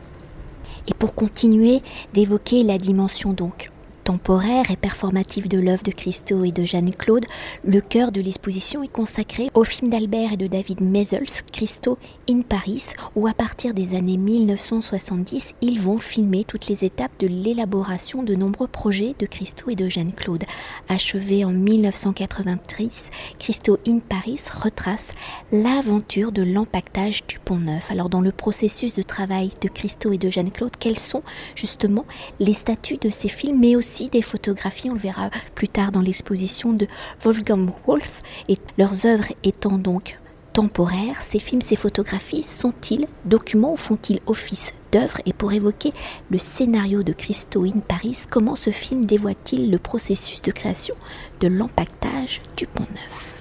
Et 0.87 0.93
pour 0.93 1.15
continuer 1.15 1.79
d'évoquer 2.13 2.63
la 2.63 2.77
dimension 2.77 3.33
donc 3.33 3.71
temporaire 4.07 4.71
et 4.71 4.77
performative 4.77 5.49
de 5.49 5.59
l'œuvre 5.59 5.83
de 5.83 5.91
Christo 5.91 6.45
et 6.45 6.53
de 6.53 6.63
Jeanne-Claude, 6.63 7.25
le 7.65 7.81
cœur 7.81 8.13
de 8.13 8.21
l'exposition 8.21 8.81
est 8.81 8.87
consacré 8.87 9.49
au 9.53 9.65
film 9.65 9.91
d'Albert 9.91 10.31
et 10.31 10.37
de 10.37 10.47
David 10.47 10.79
Mezels, 10.79 11.43
Christo 11.51 11.97
in 12.29 12.39
Paris, 12.39 12.93
où 13.17 13.27
à 13.27 13.33
partir 13.33 13.73
des 13.73 13.95
années 13.95 14.15
1970, 14.15 15.55
ils 15.59 15.81
vont 15.81 15.99
filmer 15.99 16.45
toutes 16.45 16.67
les 16.67 16.85
étapes 16.85 17.11
de 17.19 17.27
l'élaboration 17.27 18.23
de 18.23 18.33
nombreux 18.33 18.69
projets 18.69 19.13
de 19.19 19.25
Christo 19.25 19.69
et 19.69 19.75
de 19.75 19.89
Jeanne-Claude. 19.89 20.45
Achevé 20.87 21.43
en 21.43 21.51
1993, 21.51 23.11
Christo 23.39 23.77
in 23.85 23.99
Paris 23.99 24.39
retrace 24.63 25.09
l'aventure 25.51 26.31
de 26.31 26.43
l'empaquetage 26.43 27.27
du 27.27 27.39
Pont 27.39 27.57
Neuf. 27.57 27.91
Alors 27.91 28.07
dans 28.07 28.21
le 28.21 28.31
processus 28.31 28.95
de 28.95 29.03
travail 29.03 29.49
de 29.61 29.67
Christo 29.67 30.13
et 30.13 30.17
de 30.17 30.29
Jeanne-Claude, 30.29 30.77
quels 30.79 30.97
sont 30.97 31.23
justement 31.55 32.05
les 32.39 32.53
statuts 32.53 32.99
de 33.01 33.09
ces 33.09 33.27
films, 33.27 33.59
mais 33.59 33.75
aussi 33.75 33.96
des 34.05 34.21
photographies, 34.21 34.89
on 34.89 34.93
le 34.93 34.99
verra 34.99 35.29
plus 35.55 35.67
tard 35.67 35.91
dans 35.91 36.01
l'exposition 36.01 36.73
de 36.73 36.87
Wolfgang 37.21 37.69
Wolf, 37.87 38.21
et 38.47 38.57
leurs 38.77 39.05
œuvres 39.05 39.33
étant 39.43 39.77
donc 39.77 40.19
temporaires, 40.53 41.21
ces 41.21 41.39
films, 41.39 41.61
ces 41.61 41.75
photographies 41.75 42.41
sont-ils 42.41 43.05
documents 43.25 43.73
ou 43.73 43.77
font-ils 43.77 44.19
office 44.25 44.73
d'œuvre? 44.91 45.19
Et 45.25 45.33
pour 45.33 45.53
évoquer 45.53 45.93
le 46.31 46.39
scénario 46.39 47.03
de 47.03 47.13
Christo 47.13 47.63
in 47.63 47.79
Paris, 47.79 48.17
comment 48.29 48.55
ce 48.55 48.71
film 48.71 49.05
dévoile-t-il 49.05 49.69
le 49.69 49.77
processus 49.77 50.41
de 50.41 50.51
création 50.51 50.95
de 51.41 51.47
l'empaquetage 51.47 52.41
du 52.55 52.65
Pont 52.65 52.87
Neuf 52.91 53.36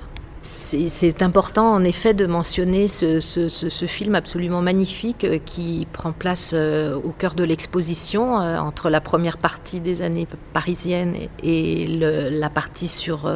c'est 0.89 1.23
important 1.23 1.73
en 1.73 1.85
effet 1.85 2.13
de 2.13 2.27
mentionner 2.27 2.89
ce, 2.89 3.87
film 3.87 4.15
absolument 4.15 4.63
magnifique 4.63 5.25
euh, 5.25 5.39
qui 5.45 5.87
prend 5.93 6.13
place 6.13 6.53
euh, 6.55 6.95
au 6.97 7.11
cœur 7.11 7.35
de 7.35 7.45
l'exposition 7.45 8.41
euh, 8.41 8.59
entre 8.59 8.91
la 8.91 9.01
première 9.01 9.39
partie 9.39 9.81
des 9.81 10.03
années 10.03 10.27
parisiennes 10.53 11.15
et, 11.43 11.87
la 11.87 12.51
partie 12.51 12.89
sur 12.89 13.31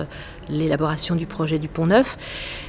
l'élaboration 0.51 1.15
du 1.15 1.27
projet 1.27 1.59
du 1.59 1.69
Pont 1.69 1.87
Neuf. 1.87 2.17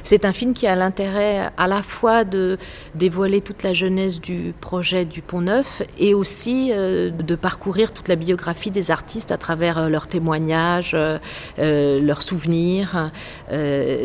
C'est 0.02 0.24
un 0.24 0.32
film 0.32 0.54
qui 0.54 0.66
a 0.66 0.74
l'intérêt 0.74 1.50
à 1.56 1.66
la 1.66 1.82
fois 1.82 2.24
de 2.24 2.58
dévoiler 2.94 3.40
toute 3.40 3.62
la 3.62 3.72
jeunesse 3.72 4.20
du 4.20 4.54
projet 4.60 5.04
du 5.04 5.22
Pont 5.22 5.42
Neuf 5.42 5.82
et 5.98 6.14
aussi 6.14 6.70
euh, 6.72 7.10
de 7.10 7.34
parcourir 7.34 7.92
toute 7.92 8.08
la 8.08 8.16
biographie 8.16 8.70
des 8.70 8.90
artistes 8.90 9.32
à 9.32 9.36
travers 9.36 9.78
euh, 9.78 9.88
leurs 9.88 10.06
témoignages, 10.06 10.94
euh, 10.94 12.00
leurs 12.00 12.22
souvenirs. 12.22 13.10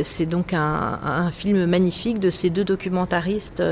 C'est 0.03 0.25
donc 0.25 0.53
un, 0.53 1.29
film 1.31 1.65
magnifique 1.65 2.19
de 2.19 2.29
ces 2.29 2.49
deux 2.49 2.63
documentaristes 2.63 3.63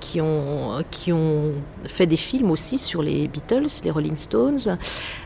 qui, 0.00 0.20
ont, 0.20 0.82
qui 0.90 1.12
ont 1.12 1.52
fait 1.84 2.06
des 2.06 2.16
films 2.16 2.50
aussi 2.50 2.78
sur 2.78 3.02
les 3.02 3.28
Beatles, 3.28 3.66
les 3.84 3.90
Rolling 3.90 4.16
Stones, 4.16 4.78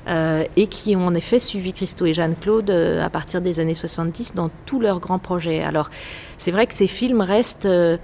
et 0.09 0.67
qui 0.67 0.97
ont 0.97 1.07
en 1.07 1.15
effet 1.15 1.39
suivi 1.39 1.73
Christo 1.73 2.07
et 2.07 2.12
Jeanne-Claude 2.12 2.71
à 2.71 3.11
partir 3.11 3.41
des 3.41 3.61
années 3.61 3.75
70 3.75 4.10
dans 4.35 4.50
tous 4.67 4.81
leurs 4.81 5.00
grands 5.00 5.19
projets. 5.19 5.62
Alors, 5.62 5.90
c'est 6.38 6.50
vrai 6.50 6.67
que 6.67 6.75
ces 6.75 6.87
films 6.87 7.21
restent 7.21 7.67
euh, 7.67 7.97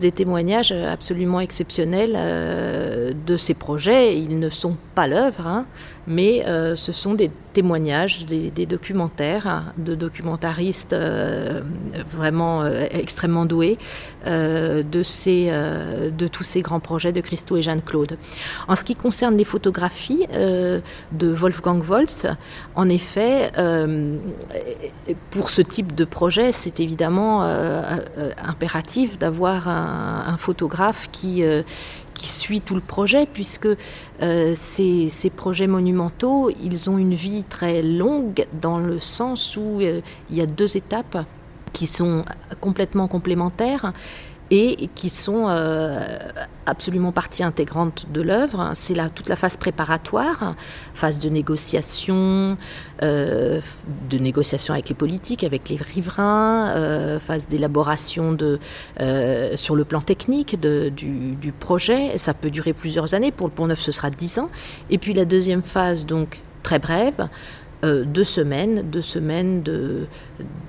des 0.00 0.12
témoignages 0.12 0.72
absolument 0.72 1.40
exceptionnels 1.40 3.14
de 3.14 3.36
ces 3.36 3.54
projets. 3.54 4.16
Ils 4.16 4.38
ne 4.38 4.50
sont 4.50 4.76
pas 4.94 5.06
l'œuvre, 5.06 5.46
hein, 5.46 5.66
mais 6.06 6.44
ce 6.76 6.92
sont 6.92 7.14
des 7.14 7.30
témoignages, 7.52 8.26
des, 8.26 8.66
documentaires 8.66 9.46
hein, 9.46 9.64
de 9.76 9.94
documentaristes 9.94 10.94
vraiment 12.12 12.64
extrêmement 12.66 13.44
doués 13.44 13.78
de, 14.26 15.02
ces, 15.02 15.50
de 15.50 16.28
tous 16.28 16.44
ces 16.44 16.62
grands 16.62 16.80
projets 16.80 17.12
de 17.12 17.20
Christo 17.20 17.56
et 17.56 17.62
Jeanne-Claude. 17.62 18.16
En 18.68 18.76
ce 18.76 18.84
qui 18.84 18.94
concerne 18.94 19.36
les 19.36 19.44
photographies 19.44 20.26
de 20.30 21.28
Wolfgang 21.28 21.82
Woltz, 21.82 22.26
en 22.76 22.88
effet, 22.88 23.50
pour 25.30 25.50
ce 25.50 25.62
type 25.62 25.94
de 25.94 26.04
projet, 26.04 26.52
c'est 26.52 26.80
évidemment 26.80 27.44
euh, 27.44 27.96
euh, 28.18 28.30
impératif 28.42 29.18
d'avoir 29.18 29.68
un, 29.68 30.36
photographe 30.38 31.08
qui, 31.12 31.42
euh, 31.42 31.62
qui 32.20 32.28
suit 32.28 32.60
tout 32.60 32.74
le 32.74 32.82
projet, 32.82 33.26
puisque 33.26 33.68
ces, 34.20 35.08
ces, 35.08 35.30
projets 35.30 35.66
monumentaux, 35.66 36.50
ils 36.62 36.90
ont 36.90 36.98
une 36.98 37.14
vie 37.14 37.44
très 37.44 37.82
longue 37.82 38.46
dans 38.60 38.78
le 38.78 39.00
sens 39.00 39.56
où 39.56 39.80
il 39.80 40.02
y 40.30 40.40
a 40.42 40.46
deux 40.46 40.76
étapes 40.76 41.24
qui 41.72 41.86
sont 41.86 42.24
complètement 42.60 43.08
complémentaires 43.08 43.92
et 44.50 44.88
qui 44.96 45.10
sont 45.10 45.46
euh, 45.48 46.00
absolument 46.66 47.12
partie 47.12 47.44
intégrante 47.44 48.06
de 48.12 48.20
l'œuvre. 48.20 48.72
C'est 48.74 48.96
toute 49.14 49.28
la 49.28 49.36
phase 49.36 49.56
préparatoire, 49.56 50.56
phase 50.92 51.18
de 51.18 51.28
négociation, 51.28 52.56
euh, 53.02 53.60
de 54.08 54.18
négociation 54.18 54.74
avec 54.74 54.88
les 54.88 54.94
politiques, 54.96 55.44
avec 55.44 55.68
les 55.68 55.76
riverains, 55.76 56.70
euh, 56.70 57.20
phase 57.20 57.46
d'élaboration 57.46 58.32
de 58.32 58.58
sur 59.56 59.76
le 59.76 59.84
plan 59.84 60.00
technique 60.00 60.60
du, 60.60 61.52
projet. 61.58 62.18
Ça 62.18 62.34
peut 62.34 62.50
durer 62.50 62.72
plusieurs 62.72 63.14
années. 63.14 63.30
Pour 63.30 63.46
le 63.46 63.52
Pont 63.52 63.66
Neuf, 63.66 63.80
ce 63.80 63.92
sera 63.92 64.10
dix 64.10 64.38
ans. 64.38 64.50
Et 64.88 64.98
puis 64.98 65.14
la 65.14 65.24
deuxième 65.24 65.62
phase, 65.62 66.06
donc 66.06 66.40
très 66.62 66.78
brève, 66.78 67.28
euh, 67.82 68.04
deux 68.04 68.24
semaines, 68.24 68.82
deux 68.90 69.00
semaines 69.00 69.62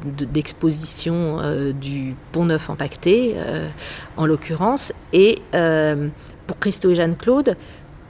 d'exposition 0.06 1.38
de, 1.38 1.42
euh, 1.44 1.74
du 1.74 2.16
Pont 2.32 2.46
Neuf 2.46 2.70
impacté, 2.70 3.34
euh, 3.36 3.68
en 4.16 4.26
l'occurrence. 4.26 4.94
Et 5.12 5.42
pour 6.48 6.60
Christo 6.60 6.90
et 6.90 6.96
Jeanne-Claude, 6.96 7.58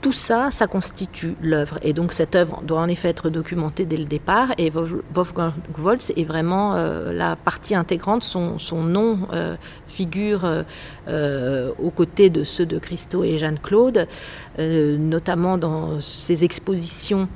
tout 0.00 0.12
ça, 0.12 0.50
ça 0.50 0.68
constitue 0.68 1.34
l'œuvre. 1.40 1.78
Et 1.82 1.92
donc 1.92 2.12
cette 2.12 2.36
œuvre 2.36 2.62
doit 2.64 2.80
en 2.80 2.88
effet 2.88 3.08
être 3.08 3.28
documentée 3.28 3.84
dès 3.86 3.96
le 3.96 4.04
départ. 4.04 4.52
Et 4.58 4.70
Wolfgang 4.70 5.52
Woltz 5.78 6.12
est 6.16 6.24
vraiment 6.24 6.74
la 6.74 7.36
partie 7.36 7.76
intégrante. 7.76 8.24
Son 8.24 8.82
nom 8.82 9.28
figure 9.86 10.64
aux 11.08 11.90
côtés 11.90 12.30
de 12.30 12.42
ceux 12.42 12.66
de 12.66 12.78
Christo 12.78 13.22
et 13.22 13.38
Jeanne-Claude, 13.38 14.08
notamment 14.58 15.56
dans 15.56 16.00
ses 16.00 16.42
expositions 16.42 17.28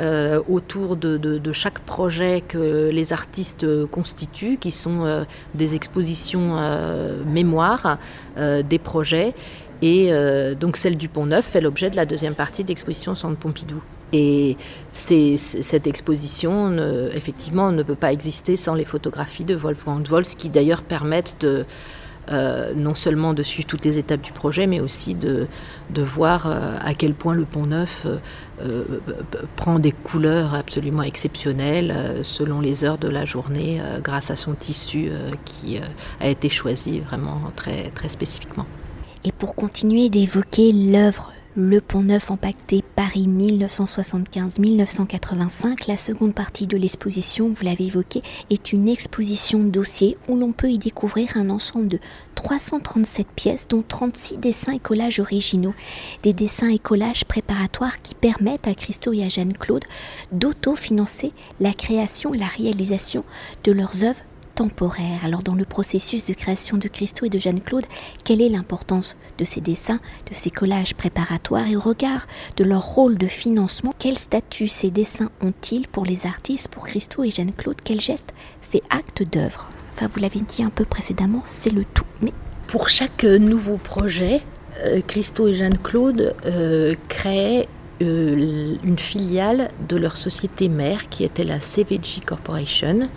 euh, 0.00 0.40
autour 0.48 0.96
de, 0.96 1.52
chaque 1.52 1.80
projet 1.80 2.40
que 2.40 2.88
les 2.90 3.12
artistes 3.12 3.66
constituent, 3.88 4.56
qui 4.56 4.70
sont 4.70 5.04
euh, 5.04 5.24
des 5.54 5.74
expositions 5.74 6.56
euh, 6.56 7.22
mémoire 7.24 7.98
des 8.36 8.78
projets. 8.78 9.34
Et 9.82 10.12
donc 10.60 10.76
celle 10.76 10.96
du 10.96 11.08
Pont 11.08 11.26
Neuf 11.26 11.44
fait 11.44 11.60
l'objet 11.60 11.90
de 11.90 11.96
la 11.96 12.06
deuxième 12.06 12.36
partie 12.36 12.62
de 12.62 12.68
l'exposition 12.68 13.16
Centre 13.16 13.36
Pompidou. 13.36 13.82
Et 14.12 14.56
cette 14.92 15.86
exposition, 15.86 16.76
effectivement, 17.12 17.72
ne 17.72 17.82
peut 17.82 17.96
pas 17.96 18.12
exister 18.12 18.56
sans 18.56 18.74
les 18.74 18.84
photographies 18.84 19.44
de 19.44 19.56
Wolfgang 19.56 20.06
Wolz, 20.08 20.36
qui 20.36 20.50
d'ailleurs 20.50 20.82
permettent 20.82 21.36
de, 21.40 21.64
euh, 22.30 22.72
non 22.76 22.94
seulement 22.94 23.34
de 23.34 23.42
suivre 23.42 23.66
toutes 23.66 23.84
les 23.84 23.98
étapes 23.98 24.20
du 24.20 24.32
projet, 24.32 24.68
mais 24.68 24.78
aussi 24.78 25.14
de, 25.14 25.48
de 25.90 26.02
voir 26.02 26.46
euh, 26.46 26.76
à 26.80 26.94
quel 26.94 27.14
point 27.14 27.34
le 27.34 27.44
pont 27.44 27.66
neuf 27.66 28.06
euh, 28.60 28.84
prend 29.56 29.80
des 29.80 29.90
couleurs 29.90 30.54
absolument 30.54 31.02
exceptionnelles 31.02 32.20
selon 32.22 32.60
les 32.60 32.84
heures 32.84 32.98
de 32.98 33.08
la 33.08 33.24
journée, 33.24 33.80
grâce 34.04 34.30
à 34.30 34.36
son 34.36 34.54
tissu 34.54 35.10
qui 35.44 35.80
a 36.20 36.28
été 36.28 36.48
choisi 36.48 37.00
vraiment 37.00 37.40
très, 37.56 37.90
très 37.90 38.08
spécifiquement. 38.08 38.66
Et 39.24 39.32
pour 39.32 39.56
continuer 39.56 40.08
d'évoquer 40.08 40.72
l'œuvre 40.72 41.31
le 41.54 41.82
Pont 41.82 42.02
Neuf 42.02 42.30
empaqueté 42.30 42.82
Paris 42.96 43.28
1975-1985, 43.28 45.86
la 45.86 45.98
seconde 45.98 46.34
partie 46.34 46.66
de 46.66 46.78
l'exposition, 46.78 47.50
vous 47.50 47.64
l'avez 47.64 47.84
évoqué, 47.86 48.22
est 48.48 48.72
une 48.72 48.88
exposition 48.88 49.62
dossier 49.62 50.16
où 50.28 50.36
l'on 50.36 50.52
peut 50.52 50.70
y 50.70 50.78
découvrir 50.78 51.36
un 51.36 51.50
ensemble 51.50 51.88
de 51.88 51.98
337 52.36 53.26
pièces, 53.36 53.68
dont 53.68 53.84
36 53.86 54.38
dessins 54.38 54.72
et 54.72 54.78
collages 54.78 55.20
originaux. 55.20 55.74
Des 56.22 56.32
dessins 56.32 56.70
et 56.70 56.78
collages 56.78 57.26
préparatoires 57.26 58.00
qui 58.00 58.14
permettent 58.14 58.66
à 58.66 58.72
Christo 58.74 59.12
et 59.12 59.22
à 59.22 59.28
Jeanne-Claude 59.28 59.84
d'autofinancer 60.32 61.34
la 61.60 61.74
création 61.74 62.32
et 62.32 62.38
la 62.38 62.46
réalisation 62.46 63.20
de 63.64 63.72
leurs 63.72 64.04
œuvres 64.04 64.22
temporaire. 64.54 65.20
Alors 65.24 65.42
dans 65.42 65.54
le 65.54 65.64
processus 65.64 66.26
de 66.26 66.34
création 66.34 66.76
de 66.76 66.88
Christo 66.88 67.26
et 67.26 67.28
de 67.28 67.38
Jeanne-Claude, 67.38 67.86
quelle 68.24 68.40
est 68.40 68.48
l'importance 68.48 69.16
de 69.38 69.44
ces 69.44 69.60
dessins, 69.60 70.00
de 70.30 70.34
ces 70.34 70.50
collages 70.50 70.94
préparatoires 70.94 71.68
et 71.68 71.76
au 71.76 71.80
regard 71.80 72.26
de 72.56 72.64
leur 72.64 72.84
rôle 72.84 73.18
de 73.18 73.26
financement, 73.26 73.94
quel 73.98 74.18
statut 74.18 74.68
ces 74.68 74.90
dessins 74.90 75.30
ont-ils 75.40 75.88
pour 75.88 76.04
les 76.04 76.26
artistes, 76.26 76.68
pour 76.68 76.84
Christo 76.84 77.24
et 77.24 77.30
Jeanne-Claude? 77.30 77.78
Quel 77.84 78.00
geste 78.00 78.34
fait 78.60 78.82
acte 78.90 79.22
d'œuvre? 79.22 79.68
Enfin, 79.94 80.08
vous 80.08 80.20
l'avez 80.20 80.40
dit 80.40 80.62
un 80.62 80.70
peu 80.70 80.84
précédemment, 80.84 81.42
c'est 81.44 81.70
le 81.70 81.84
tout. 81.84 82.06
Mais 82.20 82.32
pour 82.66 82.88
chaque 82.88 83.24
nouveau 83.24 83.76
projet, 83.76 84.40
euh, 84.84 85.00
Christo 85.06 85.48
et 85.48 85.54
Jeanne-Claude 85.54 86.34
euh, 86.46 86.94
créent 87.08 87.68
euh, 88.02 88.76
une 88.82 88.98
filiale 88.98 89.70
de 89.88 89.96
leur 89.96 90.16
société 90.16 90.68
mère 90.68 91.08
qui 91.08 91.24
était 91.24 91.44
la 91.44 91.60
CVG 91.60 92.20
Corporation. 92.26 93.08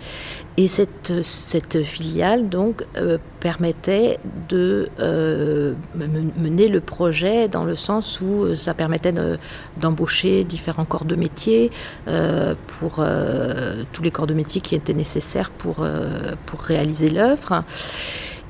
Et 0.56 0.68
cette, 0.68 1.22
cette 1.22 1.82
filiale 1.82 2.48
donc 2.48 2.84
euh, 2.96 3.18
permettait 3.40 4.18
de 4.48 4.88
euh, 5.00 5.74
mener 5.94 6.68
le 6.68 6.80
projet 6.80 7.48
dans 7.48 7.64
le 7.64 7.76
sens 7.76 8.20
où 8.20 8.54
ça 8.54 8.72
permettait 8.74 9.12
d'embaucher 9.80 10.44
différents 10.44 10.84
corps 10.84 11.04
de 11.04 11.16
métier 11.16 11.70
pour 12.66 13.04
tous 13.92 14.02
les 14.02 14.10
corps 14.10 14.26
de 14.26 14.34
métier 14.34 14.60
qui 14.60 14.74
étaient 14.74 14.94
nécessaires 14.94 15.50
pour, 15.50 15.86
pour 16.46 16.60
réaliser 16.60 17.10
l'œuvre. 17.10 17.64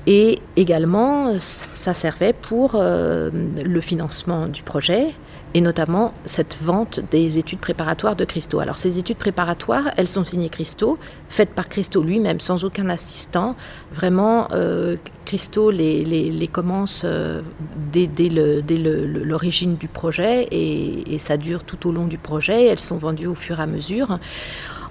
Et 0.06 0.40
également, 0.56 1.38
ça 1.38 1.92
servait 1.92 2.32
pour 2.32 2.80
le 2.80 3.80
financement 3.80 4.46
du 4.46 4.62
projet 4.62 5.12
et 5.56 5.62
notamment 5.62 6.12
cette 6.26 6.58
vente 6.60 7.00
des 7.10 7.38
études 7.38 7.60
préparatoires 7.60 8.14
de 8.14 8.26
Christo. 8.26 8.60
Alors 8.60 8.76
ces 8.76 8.98
études 8.98 9.16
préparatoires, 9.16 9.84
elles 9.96 10.06
sont 10.06 10.22
signées 10.22 10.50
Christo, 10.50 10.98
faites 11.30 11.48
par 11.48 11.70
Christo 11.70 12.02
lui-même, 12.02 12.40
sans 12.40 12.64
aucun 12.64 12.90
assistant. 12.90 13.56
Vraiment, 13.90 14.48
euh, 14.52 14.96
Christo 15.24 15.70
les, 15.70 16.04
les, 16.04 16.48
commence 16.48 17.04
euh, 17.06 17.40
dès, 17.90 18.06
l'origine 18.28 19.76
du 19.76 19.88
projet 19.88 20.46
et, 20.50 21.14
et, 21.14 21.18
ça 21.18 21.38
dure 21.38 21.64
tout 21.64 21.88
au 21.88 21.92
long 21.92 22.06
du 22.06 22.18
projet. 22.18 22.66
Elles 22.66 22.78
sont 22.78 22.98
vendues 22.98 23.26
au 23.26 23.34
fur 23.34 23.58
et 23.58 23.62
à 23.62 23.66
mesure 23.66 24.18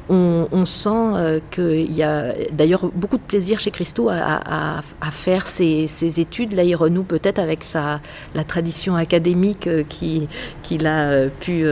on, 0.09 0.65
sent 0.65 0.89
euh, 0.89 1.39
qu'il 1.51 1.91
y 1.93 2.03
a 2.03 2.33
d'ailleurs 2.51 2.89
beaucoup 2.93 3.17
de 3.17 3.23
plaisir 3.23 3.59
chez 3.59 3.71
Christo 3.71 4.09
à, 4.09 4.81
faire 5.11 5.47
ses, 5.47 6.19
études. 6.19 6.53
Là, 6.53 6.63
il 6.63 6.75
renoue 6.75 7.03
peut-être 7.03 7.39
avec 7.39 7.63
sa, 7.63 8.01
la 8.33 8.43
tradition 8.43 8.95
académique 8.95 9.67
euh, 9.67 9.83
qu'il 9.83 10.87
a 10.87 11.09
euh, 11.09 11.29
pu, 11.39 11.65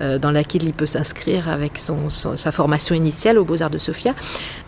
dans 0.00 0.30
laquelle 0.30 0.64
il 0.64 0.72
peut 0.72 0.86
s'inscrire 0.86 1.48
avec 1.48 1.78
son, 1.78 2.08
sa 2.08 2.52
formation 2.52 2.94
initiale 2.94 3.38
aux 3.38 3.44
Beaux-Arts 3.44 3.70
de 3.70 3.78
Sofia. 3.78 4.14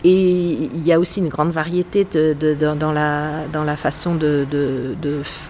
Et 0.03 0.69
il 0.73 0.85
y 0.85 0.93
a 0.93 0.99
aussi 0.99 1.19
une 1.19 1.29
grande 1.29 1.51
variété 1.51 2.05
dans, 2.05 2.91
la, 2.91 3.45
dans 3.51 3.63
la 3.63 3.77
façon 3.77 4.15
de, 4.15 4.45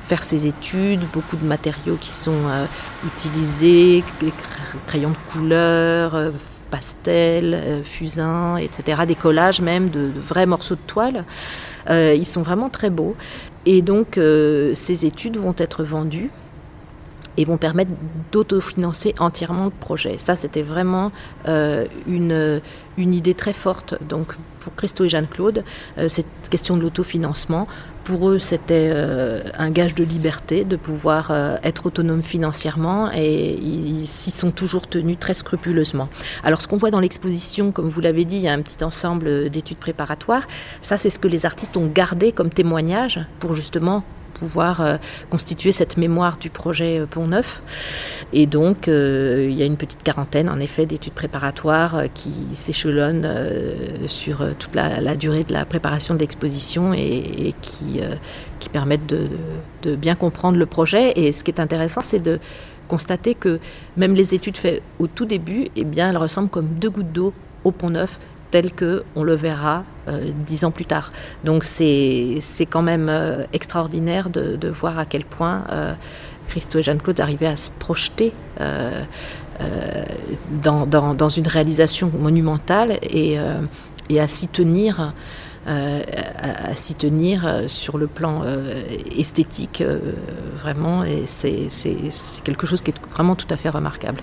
faire 0.07 0.23
ses 0.23 0.47
études, 0.47 1.01
beaucoup 1.13 1.35
de 1.35 1.45
matériaux 1.45 1.97
qui 1.99 2.09
sont 2.09 2.67
utilisés, 3.05 4.03
crayons 4.87 5.11
de 5.11 5.31
couleur, 5.31 6.31
pastels, 6.71 7.53
euh, 7.53 7.83
fusains, 7.83 8.57
etc., 8.57 9.03
des 9.07 9.15
collages 9.15 9.61
même 9.61 9.89
de, 9.89 10.11
vrais 10.15 10.47
morceaux 10.47 10.75
de 10.75 10.87
toile. 10.87 11.25
Euh, 11.89 12.15
ils 12.15 12.25
sont 12.25 12.41
vraiment 12.41 12.69
très 12.69 12.89
beaux. 12.89 13.15
Et 13.67 13.83
donc, 13.83 14.17
euh, 14.17 14.73
ces 14.73 15.05
études 15.05 15.37
vont 15.37 15.53
être 15.57 15.83
vendues 15.83 16.31
et 17.37 17.45
vont 17.45 17.57
permettre 17.57 17.91
d'autofinancer 18.31 19.13
entièrement 19.19 19.65
le 19.65 19.69
projet. 19.69 20.17
Ça, 20.17 20.35
c'était 20.35 20.63
vraiment 20.63 21.13
une, 21.45 22.61
une 22.97 23.13
idée 23.13 23.33
très 23.35 23.53
forte 23.53 23.95
donc, 24.03 24.35
pour 24.59 24.75
Christo 24.75 25.05
et 25.05 25.09
Jeanne-Claude, 25.09 25.63
cette 26.09 26.25
question 26.49 26.75
de 26.75 26.81
l'autofinancement 26.81 27.67
pour 28.03 28.29
eux, 28.29 28.39
c'était 28.39 28.89
euh, 28.91 29.41
un 29.57 29.71
gage 29.71 29.95
de 29.95 30.03
liberté 30.03 30.63
de 30.63 30.75
pouvoir 30.75 31.31
euh, 31.31 31.57
être 31.63 31.85
autonome 31.85 32.23
financièrement 32.23 33.11
et 33.13 33.53
ils 33.53 34.07
s'y 34.07 34.31
sont 34.31 34.51
toujours 34.51 34.87
tenus 34.87 35.19
très 35.19 35.33
scrupuleusement. 35.33 36.09
Alors 36.43 36.61
ce 36.61 36.67
qu'on 36.67 36.77
voit 36.77 36.91
dans 36.91 36.99
l'exposition, 36.99 37.71
comme 37.71 37.89
vous 37.89 38.01
l'avez 38.01 38.25
dit, 38.25 38.37
il 38.37 38.41
y 38.41 38.47
a 38.47 38.53
un 38.53 38.61
petit 38.61 38.83
ensemble 38.83 39.49
d'études 39.49 39.77
préparatoires. 39.77 40.47
Ça, 40.81 40.97
c'est 40.97 41.09
ce 41.09 41.19
que 41.19 41.27
les 41.27 41.45
artistes 41.45 41.77
ont 41.77 41.87
gardé 41.87 42.31
comme 42.31 42.49
témoignage 42.49 43.19
pour 43.39 43.53
justement 43.53 44.03
pouvoir 44.31 44.81
euh, 44.81 44.97
constituer 45.29 45.71
cette 45.71 45.97
mémoire 45.97 46.37
du 46.37 46.49
projet 46.49 46.99
euh, 46.99 47.05
Pont 47.05 47.27
Neuf. 47.27 47.61
Et 48.33 48.45
donc, 48.47 48.87
euh, 48.87 49.47
il 49.49 49.57
y 49.57 49.61
a 49.61 49.65
une 49.65 49.77
petite 49.77 50.03
quarantaine, 50.03 50.49
en 50.49 50.59
effet, 50.59 50.85
d'études 50.85 51.13
préparatoires 51.13 52.03
qui 52.13 52.33
s'échelonnent 52.53 53.27
sur 54.07 54.55
toute 54.57 54.75
la, 54.75 55.15
durée 55.15 55.43
de 55.43 55.53
la 55.53 55.65
préparation 55.65 56.15
de 56.15 56.19
l'exposition 56.19 56.93
et, 56.93 57.53
qui, 57.61 58.01
permettent 58.71 59.05
de, 59.05 59.95
bien 59.95 60.15
comprendre 60.15 60.57
le 60.57 60.65
projet. 60.65 61.13
Et 61.15 61.31
ce 61.31 61.43
qui 61.43 61.51
est 61.51 61.59
intéressant, 61.59 62.01
c'est 62.01 62.19
de 62.19 62.39
constater 62.87 63.35
que 63.35 63.59
même 63.97 64.13
les 64.15 64.33
études 64.33 64.57
faites 64.57 64.81
au 64.99 65.07
tout 65.07 65.25
début, 65.25 65.67
eh 65.75 65.83
bien, 65.83 66.09
elles 66.09 66.17
ressemblent 66.17 66.49
comme 66.49 66.67
deux 66.67 66.89
gouttes 66.89 67.11
d'eau 67.11 67.33
au 67.63 67.71
Pont 67.71 67.89
Neuf 67.89 68.17
tel 68.51 68.71
que 68.71 69.03
on 69.15 69.23
le 69.23 69.35
verra 69.35 69.83
euh, 70.07 70.31
dix 70.45 70.63
ans 70.65 70.71
plus 70.71 70.85
tard. 70.85 71.11
Donc 71.43 71.63
c'est 71.63 72.39
quand 72.69 72.81
même 72.81 73.07
euh, 73.09 73.43
extraordinaire 73.53 74.29
de, 74.29 74.69
voir 74.69 74.99
à 74.99 75.05
quel 75.05 75.23
point 75.25 75.63
euh, 75.71 75.93
Christo 76.47 76.79
et 76.79 76.83
Jeanne-Claude 76.83 77.19
arrivaient 77.19 77.47
à 77.47 77.55
se 77.55 77.71
projeter 77.71 78.33
dans, 80.63 81.29
une 81.29 81.47
réalisation 81.47 82.11
monumentale 82.19 82.99
et, 83.01 83.37
à 83.37 84.27
s'y 84.27 84.47
tenir. 84.47 85.13
à, 85.65 86.75
s'y 86.75 86.95
tenir 86.95 87.63
sur 87.67 87.97
le 87.97 88.07
plan 88.07 88.43
esthétique, 89.15 89.83
vraiment, 90.61 91.03
et 91.03 91.23
c'est 91.25 91.69
quelque 92.43 92.65
chose 92.65 92.81
qui 92.81 92.91
est 92.91 93.01
vraiment 93.13 93.35
tout 93.35 93.47
à 93.49 93.57
fait 93.57 93.69
remarquable. 93.69 94.21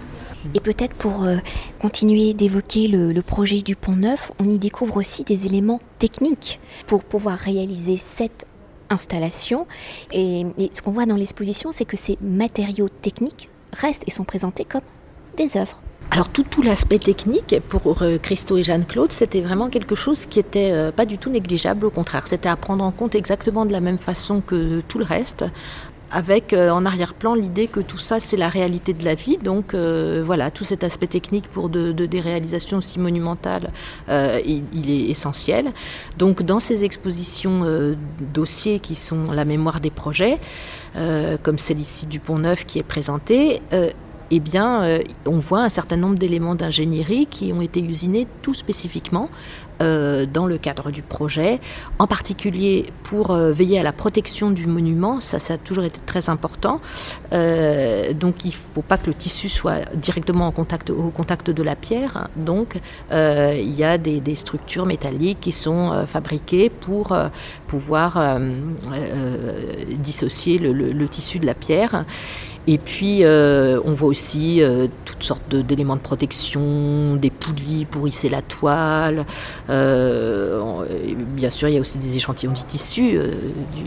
Et 0.55 0.61
peut-être 0.61 0.95
pour 0.95 1.25
euh, 1.25 1.37
continuer 1.81 2.35
d'évoquer 2.35 2.89
le, 2.89 3.21
projet 3.23 3.63
du 3.63 3.77
Pont 3.77 3.97
Neuf, 3.97 4.33
on 4.39 4.49
y 4.49 4.59
découvre 4.59 4.97
aussi 4.97 5.25
des 5.25 5.47
éléments 5.47 5.81
techniques 5.99 6.61
pour 6.87 7.05
pouvoir 7.05 7.39
réaliser 7.39 7.97
cette 7.97 8.47
installation. 8.91 9.67
Et, 10.13 10.47
ce 10.73 10.81
qu'on 10.83 10.93
voit 10.93 11.07
dans 11.07 11.17
l'exposition, 11.17 11.71
c'est 11.73 11.85
que 11.85 11.97
ces 11.97 12.19
matériaux 12.21 12.89
techniques 12.89 13.51
restent 13.73 14.05
et 14.07 14.11
sont 14.11 14.25
présentés 14.25 14.65
comme 14.65 14.83
des 15.37 15.57
œuvres. 15.57 15.83
Alors 16.11 16.31
tout, 16.31 16.43
tout 16.43 16.63
l'aspect 16.63 16.99
technique 16.99 17.61
pour 17.69 18.03
euh, 18.03 18.17
Christo 18.17 18.57
et 18.57 18.65
Jeanne-Claude, 18.65 19.13
c'était 19.13 19.43
vraiment 19.43 19.69
quelque 19.69 19.95
chose 19.95 20.25
qui 20.25 20.39
était 20.39 20.71
euh, 20.73 20.91
pas 20.91 21.05
du 21.05 21.19
tout 21.19 21.29
négligeable, 21.29 21.85
au 21.85 21.91
contraire, 21.91 22.27
c'était 22.27 22.49
à 22.49 22.57
prendre 22.57 22.83
en 22.83 22.93
compte 22.93 23.15
exactement 23.15 23.67
de 23.67 23.73
la 23.73 23.81
même 23.81 23.99
façon 23.99 24.41
que 24.41 24.81
tout 24.89 24.99
le 24.99 25.05
reste, 25.05 25.45
avec 26.11 26.53
euh, 26.53 26.71
en 26.71 26.87
arrière-plan 26.87 27.35
l'idée 27.35 27.67
que 27.67 27.81
tout 27.81 27.99
ça 27.99 28.21
c'est 28.21 28.37
la 28.37 28.49
réalité 28.49 28.93
de 28.93 29.05
la 29.05 29.15
vie. 29.15 29.39
Donc 29.39 29.75
euh, 29.75 30.23
voilà, 30.25 30.51
tout 30.51 30.65
cet 30.65 30.85
aspect 30.85 31.07
technique 31.07 31.49
pour 31.49 31.69
de, 31.69 31.93
des 31.93 32.21
réalisations 32.21 32.79
aussi 32.79 32.99
monumentales, 32.99 33.71
euh, 34.09 34.41
il, 34.45 34.91
est 34.91 35.11
essentiel. 35.11 35.73
Donc 36.17 36.43
dans 36.43 36.61
ces 36.61 36.85
expositions 36.85 37.63
dossiers 38.33 38.81
qui 38.81 38.95
sont 38.95 39.31
la 39.31 39.45
mémoire 39.45 39.81
des 39.81 39.91
projets, 39.91 40.39
comme 40.95 41.59
celle 41.59 41.81
ici 41.81 42.07
du 42.07 42.21
Pont 42.21 42.39
Neuf 42.39 42.65
qui 42.65 42.79
est 42.79 42.85
présentée, 42.85 43.61
eh 44.31 44.41
bien, 44.41 45.01
on 45.27 45.39
voit 45.39 45.63
un 45.63 45.69
certain 45.69 45.97
nombre 45.97 46.19
d'éléments 46.19 46.55
d'ingénierie 46.55 47.27
qui 47.27 47.53
ont 47.53 47.61
été 47.61 47.81
usinés 47.81 48.27
tout 48.43 48.55
spécifiquement 48.55 49.31
euh, 49.81 50.27
dans 50.27 50.47
le 50.47 50.59
cadre 50.59 50.91
du 50.91 51.03
projet, 51.03 51.61
en 51.99 52.07
particulier 52.07 52.87
pour 53.05 53.31
euh, 53.31 53.53
veiller 53.53 53.79
à 53.79 53.83
la 53.83 53.93
protection 53.93 54.51
du 54.51 54.67
monument, 54.67 55.21
ça, 55.21 55.39
ça 55.39 55.55
a 55.55 55.59
toujours 55.59 55.85
été 55.85 56.01
très 56.05 56.29
important. 56.31 56.81
Euh, 57.33 58.13
donc 58.13 58.45
il 58.45 58.49
ne 58.49 58.75
faut 58.75 58.83
pas 58.83 58.99
que 58.99 59.07
le 59.07 59.15
tissu 59.15 59.49
soit 59.49 59.85
directement 59.95 60.49
au 60.49 60.53
contact 61.11 61.51
de 61.51 61.63
la 61.63 61.77
pierre. 61.77 62.29
Donc 62.37 62.81
il 63.13 63.75
y 63.75 63.85
a 63.85 63.99
des, 63.99 64.35
structures 64.35 64.87
métalliques 64.87 65.41
qui 65.41 65.53
sont 65.53 66.07
fabriquées 66.07 66.71
pour 66.71 67.17
pouvoir 67.67 68.39
dissocier 69.99 70.59
le, 70.59 71.09
tissu 71.09 71.39
de 71.39 71.47
la 71.47 71.55
pierre. 71.55 72.05
Et 72.71 72.77
puis, 72.77 73.25
euh, 73.25 73.81
on 73.87 73.95
voit 73.95 74.09
aussi 74.09 74.63
euh, 74.63 74.89
toutes 75.07 75.23
sortes 75.23 75.55
d'éléments 75.55 75.97
de, 75.97 76.03
protection, 76.03 77.17
des 77.17 77.31
poulies 77.31 77.87
pour 77.87 78.07
hisser 78.07 78.29
la 78.29 78.43
toile. 78.43 79.25
Euh, 79.71 80.85
bien 81.17 81.49
sûr, 81.49 81.69
il 81.69 81.77
y 81.77 81.79
a 81.79 81.81
aussi 81.81 81.97
des 81.97 82.17
échantillons 82.17 82.53
du 82.53 82.65
tissu, 82.65 83.19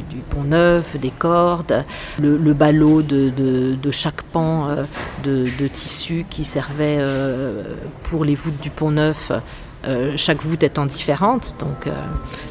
du, 0.10 0.17
pont 0.32 0.41
neuf, 0.41 0.98
des 0.98 1.12
cordes, 1.12 1.86
le, 2.20 2.54
ballot 2.54 3.04
de, 3.04 3.91
chaque 3.91 4.24
pan 4.24 4.76
de, 5.24 5.67
tissu 5.67 6.26
qui 6.28 6.44
servait 6.44 6.98
pour 8.02 8.26
les 8.26 8.34
voûtes 8.34 8.60
du 8.62 8.72
pont 8.72 8.89
neuf. 8.89 9.32
chaque 10.15 10.44
voûte 10.44 10.63
étant 10.63 10.88
différente, 10.88 11.54
donc 11.60 11.88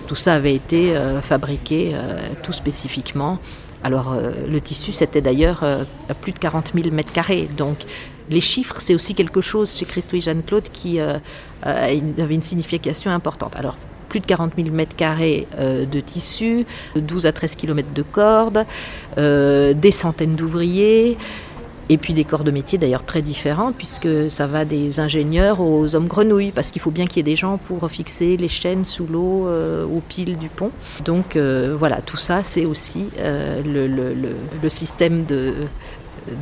tout 0.06 0.14
ça 0.14 0.34
avait 0.34 0.54
été 0.54 0.94
fabriqué 1.22 1.96
tout 2.44 2.52
spécifiquement 2.52 3.40
alors 3.82 4.12
euh, 4.12 4.30
le 4.48 4.60
tissu, 4.60 4.92
c'était 4.92 5.20
d'ailleurs 5.20 5.60
euh, 5.62 5.84
à 6.08 6.14
plus 6.14 6.32
de 6.32 6.38
40 6.38 6.72
000 6.74 6.94
mètres 6.94 7.12
carrés. 7.12 7.48
Donc 7.56 7.78
les 8.28 8.40
chiffres, 8.40 8.76
c'est 8.78 8.94
aussi 8.94 9.14
quelque 9.14 9.40
chose 9.40 9.74
chez 9.74 9.86
Christo 9.86 10.16
et 10.16 10.20
Jeanne-Claude 10.20 10.68
qui 10.72 11.00
euh, 11.00 11.18
avait 11.62 12.34
une 12.34 12.42
signification 12.42 13.10
importante. 13.10 13.56
Alors 13.56 13.76
plus 14.08 14.20
de 14.20 14.26
40 14.26 14.52
000 14.56 14.70
mètres 14.70 14.96
carrés 14.96 15.46
de 15.56 16.00
tissu, 16.00 16.66
12 16.96 17.26
à 17.26 17.32
13 17.32 17.54
km 17.54 17.90
de 17.94 18.02
cordes, 18.02 18.66
des 19.16 19.90
centaines 19.92 20.34
d'ouvriers. 20.34 21.16
Et 21.92 21.98
puis 21.98 22.14
des 22.14 22.22
corps 22.22 22.44
de 22.44 22.52
métier 22.52 22.78
d'ailleurs 22.78 23.04
très 23.04 23.20
différents, 23.20 23.72
puisque 23.72 24.30
ça 24.30 24.46
va 24.46 24.64
des 24.64 25.00
ingénieurs 25.00 25.60
aux 25.60 25.96
hommes 25.96 26.06
grenouilles, 26.06 26.52
parce 26.52 26.70
qu'il 26.70 26.80
faut 26.80 26.92
bien 26.92 27.06
qu'il 27.06 27.16
y 27.16 27.20
ait 27.20 27.34
des 27.34 27.34
gens 27.34 27.58
pour 27.58 27.90
fixer 27.90 28.36
les 28.36 28.46
chaînes 28.46 28.84
sous 28.84 29.08
l'eau 29.08 29.48
euh, 29.48 29.84
aux 29.84 30.00
piles 30.00 30.38
du 30.38 30.48
pont. 30.48 30.70
Donc 31.04 31.34
euh, 31.34 31.74
voilà, 31.76 32.00
tout 32.00 32.16
ça, 32.16 32.44
c'est 32.44 32.64
aussi 32.64 33.06
euh, 33.18 33.60
le, 33.64 34.68
système 34.68 35.24
de, 35.24 35.52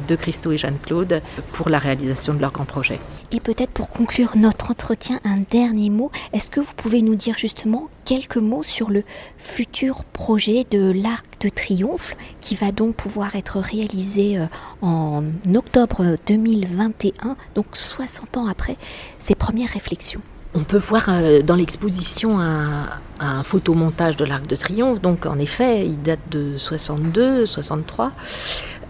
de 0.06 0.16
Christo 0.16 0.52
et 0.52 0.58
Jeanne-Claude 0.58 1.22
pour 1.52 1.68
la 1.68 1.78
réalisation 1.78 2.34
de 2.34 2.40
leur 2.40 2.52
grand 2.52 2.64
projet. 2.64 3.00
Et 3.32 3.40
peut-être 3.40 3.70
pour 3.70 3.88
conclure 3.88 4.36
notre 4.36 4.70
entretien, 4.70 5.20
un 5.24 5.38
dernier 5.38 5.90
mot. 5.90 6.10
Est-ce 6.32 6.50
que 6.50 6.60
vous 6.60 6.72
pouvez 6.76 7.02
nous 7.02 7.14
dire 7.14 7.36
justement 7.36 7.84
quelques 8.04 8.38
mots 8.38 8.62
sur 8.62 8.90
le 8.90 9.04
futur 9.36 10.04
projet 10.04 10.64
de 10.70 10.90
l'Arc 10.90 11.26
de 11.40 11.48
Triomphe 11.48 12.14
qui 12.40 12.54
va 12.54 12.72
donc 12.72 12.94
pouvoir 12.96 13.36
être 13.36 13.58
réalisé 13.58 14.38
euh, 14.38 14.46
en 14.80 15.24
octobre 15.54 16.16
2021, 16.26 17.36
donc 17.54 17.66
60 17.74 18.38
ans 18.38 18.46
après 18.46 18.76
ses 19.18 19.34
premières 19.34 19.70
réflexions? 19.70 20.22
On 20.54 20.64
peut 20.64 20.78
voir 20.78 21.04
euh, 21.08 21.42
dans 21.42 21.54
l'exposition 21.54 22.40
un, 22.40 23.42
photomontage 23.42 24.16
de 24.16 24.24
l'Arc 24.24 24.46
de 24.46 24.56
Triomphe. 24.56 25.00
Donc, 25.00 25.26
en 25.26 25.38
effet, 25.38 25.84
il 25.86 26.00
date 26.00 26.20
de 26.30 26.56
62, 26.56 27.46
63. 27.46 28.12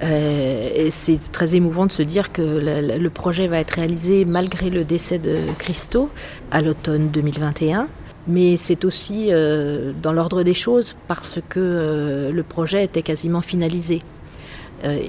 Euh, 0.03 0.89
c'est 0.91 1.19
très 1.33 1.55
émouvant 1.55 1.87
de 1.87 1.93
se 1.93 2.03
dire 2.03 2.31
que 2.31 2.43
le, 2.43 3.11
projet 3.11 3.49
va 3.49 3.59
être 3.59 3.73
réalisé 3.73 4.25
malgré 4.25 4.71
le 4.71 4.85
décès 4.85 5.19
de 5.19 5.37
Christo 5.59 6.09
à 6.51 6.63
l'automne 6.63 7.09
2021. 7.09 7.89
Mais 8.27 8.57
c'est 8.57 8.85
aussi 8.85 9.29
euh, 9.31 9.93
dans 10.03 10.13
l'ordre 10.13 10.43
des 10.43 10.55
choses 10.55 10.97
parce 11.09 11.39
que 11.49 12.31
le 12.33 12.43
projet 12.43 12.85
était 12.85 13.03
quasiment 13.03 13.41
finalisé. 13.41 14.03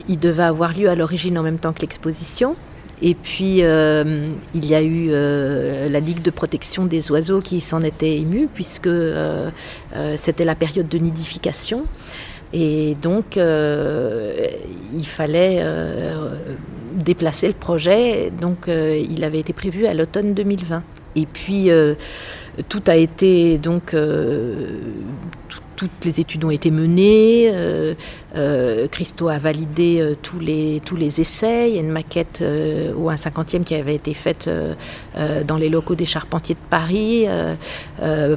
il 0.07 0.17
devait 0.17 0.43
avoir 0.43 0.73
lieu 0.73 0.89
à 0.89 0.95
l'origine 0.95 1.37
en 1.37 1.43
même 1.43 1.59
temps 1.59 1.73
que 1.73 1.81
l'exposition. 1.81 2.55
Et 3.01 3.15
puis, 3.15 3.63
euh, 3.63 4.29
il 4.53 4.65
y 4.65 4.75
a 4.75 4.81
eu 4.81 5.09
euh, 5.11 5.87
la 5.87 5.99
Ligue 6.01 6.21
de 6.21 6.31
protection 6.31 6.85
des 6.85 7.11
oiseaux 7.11 7.39
qui 7.39 7.61
s'en 7.61 7.81
était 7.81 8.17
émue, 8.17 8.49
puisque 8.53 8.87
euh, 8.87 9.49
c'était 10.17 10.43
la 10.43 10.55
période 10.55 10.89
de 10.89 10.97
nidification. 10.97 11.85
Et 12.53 12.95
donc, 13.01 13.35
il 13.37 15.05
fallait 15.05 15.63
déplacer 16.95 17.47
le 17.47 17.53
projet. 17.53 18.31
Donc, 18.41 18.67
il 18.67 19.23
avait 19.23 19.39
été 19.39 19.53
prévu 19.53 19.85
à 19.85 19.93
l'automne 19.93 20.33
2020. 20.33 20.83
Et 21.15 21.25
puis, 21.25 21.69
tout 22.69 22.83
a 22.87 22.95
été 22.95 23.57
donc 23.57 23.93
toutes 25.79 26.03
les 26.03 26.19
études 26.19 26.43
ont 26.43 26.49
été 26.49 26.71
menées. 26.71 27.49
Euh, 27.53 27.93
euh, 28.35 28.89
Christo 28.89 29.29
a 29.29 29.39
validé 29.39 30.01
euh, 30.01 30.13
tous, 30.21 30.37
les, 30.37 30.81
tous 30.83 30.97
les 30.97 31.21
essais. 31.21 31.69
Il 31.69 31.75
y 31.75 31.77
a 31.77 31.81
une 31.81 31.91
maquette 31.91 32.43
ou 32.97 33.09
un 33.09 33.15
cinquantième 33.15 33.63
qui 33.63 33.75
avait 33.75 33.95
été 33.95 34.13
faite 34.13 34.49
dans 35.47 35.55
les 35.55 35.69
locaux 35.69 35.95
des 35.95 36.05
charpentiers 36.05 36.55
de 36.55 36.69
Paris 36.69 37.27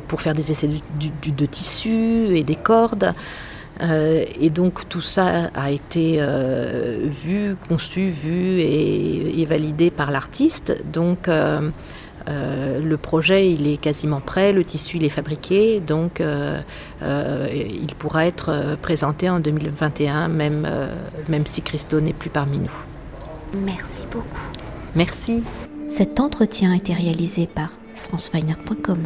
pour 0.07 0.21
faire 0.21 0.35
des 0.35 0.53
essais 0.53 0.69
de, 0.69 1.31
de 1.31 1.47
tissu 1.47 2.37
et 2.37 2.45
des 2.45 2.55
cordes. 2.55 3.13
Et 3.83 4.51
donc 4.51 4.89
tout 4.89 5.01
ça 5.01 5.51
a 5.55 5.71
été 5.71 6.21
vu, 7.05 7.57
conçu, 7.69 8.09
vu 8.09 8.61
et, 8.61 9.41
et 9.41 9.45
validé 9.45 9.91
par 9.91 10.11
l'artiste. 10.11 10.83
Donc 10.93 11.29
le 11.29 12.97
projet, 12.97 13.51
il 13.51 13.67
est 13.67 13.79
quasiment 13.79 14.21
prêt, 14.21 14.53
le 14.53 14.65
tissu, 14.65 14.99
il 14.99 15.05
est 15.05 15.09
fabriqué, 15.09 15.81
donc 15.81 16.23
il 17.03 17.95
pourra 17.99 18.27
être 18.27 18.77
présenté 18.81 19.29
en 19.29 19.41
2021, 19.41 20.29
même, 20.29 20.69
même 21.29 21.47
si 21.47 21.63
Christo 21.63 22.01
n'est 22.01 22.13
plus 22.13 22.31
parmi 22.31 22.59
nous. 22.59 22.85
Merci 23.65 24.05
beaucoup. 24.11 24.27
Merci. 24.95 25.43
Cet 25.89 26.21
entretien 26.21 26.73
a 26.73 26.77
été 26.77 26.95
réalisé 26.95 27.47
par 27.47 27.71
franceweiner.com. 27.95 28.99